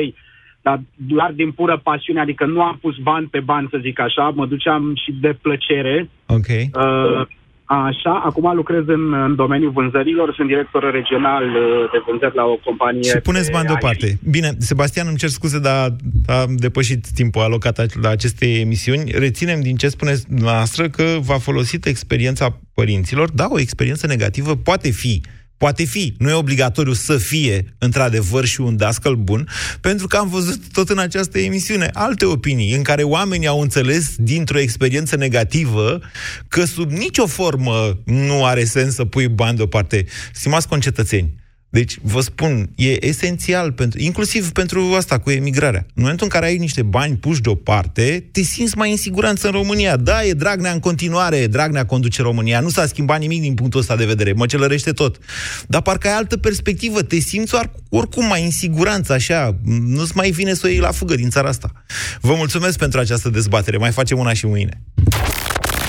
[0.62, 4.32] dar doar din pură pasiune, adică nu am pus bani pe bani, să zic așa,
[4.34, 6.08] mă duceam și de plăcere.
[6.26, 6.48] Ok.
[6.48, 7.26] Uh,
[7.66, 12.56] Așa, acum lucrez în, în domeniul vânzărilor, sunt director regional uh, de vânzări la o
[12.64, 13.02] companie.
[13.02, 13.70] Și puneți de bani IT.
[13.70, 14.18] deoparte.
[14.30, 15.96] Bine, Sebastian, îmi cer scuze, dar
[16.26, 19.10] am depășit timpul alocat la aceste emisiuni.
[19.10, 23.30] Reținem din ce spuneți noastră că v-a folosit experiența părinților.
[23.30, 25.20] Da, o experiență negativă poate fi
[25.58, 29.48] Poate fi, nu e obligatoriu să fie într-adevăr și un dascăl bun,
[29.80, 34.14] pentru că am văzut tot în această emisiune alte opinii în care oamenii au înțeles
[34.16, 36.00] dintr-o experiență negativă
[36.48, 40.04] că sub nicio formă nu are sens să pui bani deoparte.
[40.32, 41.34] Stimați concetățeni,
[41.76, 45.86] deci, vă spun, e esențial, pentru, inclusiv pentru asta cu emigrarea.
[45.86, 49.52] În momentul în care ai niște bani puși deoparte, te simți mai în siguranță în
[49.52, 49.96] România.
[49.96, 53.96] Da, e Dragnea în continuare, Dragnea conduce România, nu s-a schimbat nimic din punctul ăsta
[53.96, 55.18] de vedere, mă celărește tot.
[55.66, 60.30] Dar parcă ai altă perspectivă, te simți or- oricum mai în siguranță, așa, nu-ți mai
[60.30, 61.72] vine să o iei la fugă din țara asta.
[62.20, 64.80] Vă mulțumesc pentru această dezbatere, mai facem una și mâine.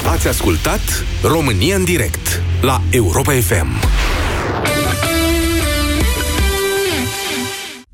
[0.05, 3.67] Ați ascultat România în direct la Europa FM.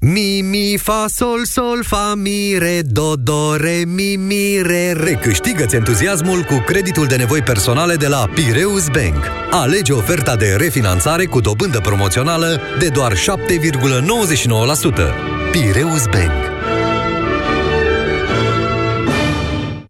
[0.06, 5.12] Mi, mi, fa, sol, sol, fa, mi, re, do, do, re, mi, mi, re, re.
[5.12, 9.26] Câștigă-ți entuziasmul cu creditul de nevoi personale de la Pireus Bank.
[9.52, 13.18] Alege oferta de refinanțare cu dobândă promoțională de doar 7,99%.
[15.52, 16.32] Pireus Bank.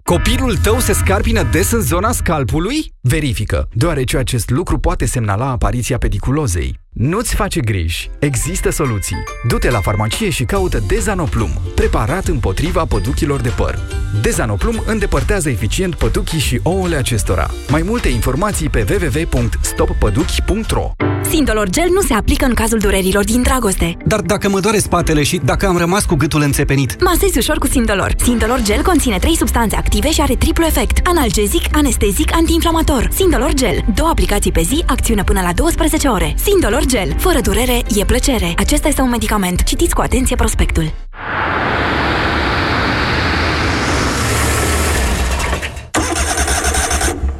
[0.04, 2.94] Copilul tău se scarpină des în zona scalpului?
[3.02, 6.83] Verifică, deoarece acest lucru poate semnala apariția pediculozei.
[6.94, 8.10] Nu-ți face griji.
[8.20, 9.24] Există soluții.
[9.48, 13.80] Du-te la farmacie și caută Dezanoplum, preparat împotriva păduchilor de păr.
[14.22, 17.50] Dezanoplum îndepărtează eficient păduchii și ouăle acestora.
[17.70, 20.92] Mai multe informații pe www.stoppăduchi.ro
[21.30, 23.98] Sindolor Gel nu se aplică în cazul durerilor din dragoste.
[24.06, 27.68] Dar dacă mă doare spatele și dacă am rămas cu gâtul înțepenit, Masezi ușor cu
[27.68, 28.14] Sindolor.
[28.24, 31.08] Sindolor Gel conține 3 substanțe active și are triplu efect.
[31.08, 33.10] Analgezic, anestezic, antiinflamator.
[33.14, 33.84] Sindolor Gel.
[33.96, 36.34] Două aplicații pe zi, acțiune până la 12 ore.
[36.44, 37.16] Sindolor Gel.
[37.18, 38.54] Fără durere, e plăcere.
[38.58, 39.64] Acesta este un medicament.
[39.64, 40.94] Citiți cu atenție prospectul.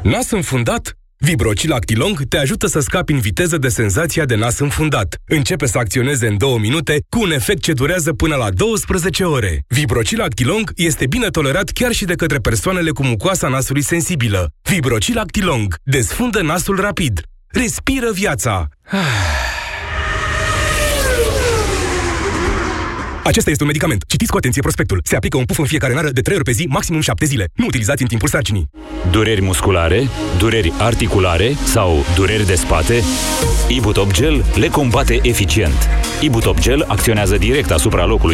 [0.02, 0.96] Nas înfundat?
[1.16, 5.16] Vibrocil Actilong te ajută să scapi în viteză de senzația de nas înfundat.
[5.26, 9.64] Începe să acționeze în două minute cu un efect ce durează până la 12 ore.
[9.68, 14.48] Vibrocil Actilong este bine tolerat chiar și de către persoanele cu mucoasa nasului sensibilă.
[14.62, 17.20] Vibrocil Actilong desfundă nasul rapid.
[17.54, 18.68] Respiră viața.
[23.24, 24.04] Acesta este un medicament.
[24.06, 25.00] Citiți cu atenție prospectul.
[25.04, 27.48] Se aplică un puf în fiecare nară de 3 ori pe zi, maximum 7 zile.
[27.54, 28.68] Nu utilizați în timpul sarcinii.
[29.10, 33.02] Dureri musculare, dureri articulare sau dureri de spate?
[33.68, 35.88] Ibutop Gel le combate eficient.
[36.20, 38.32] Ibutop Gel acționează direct asupra locului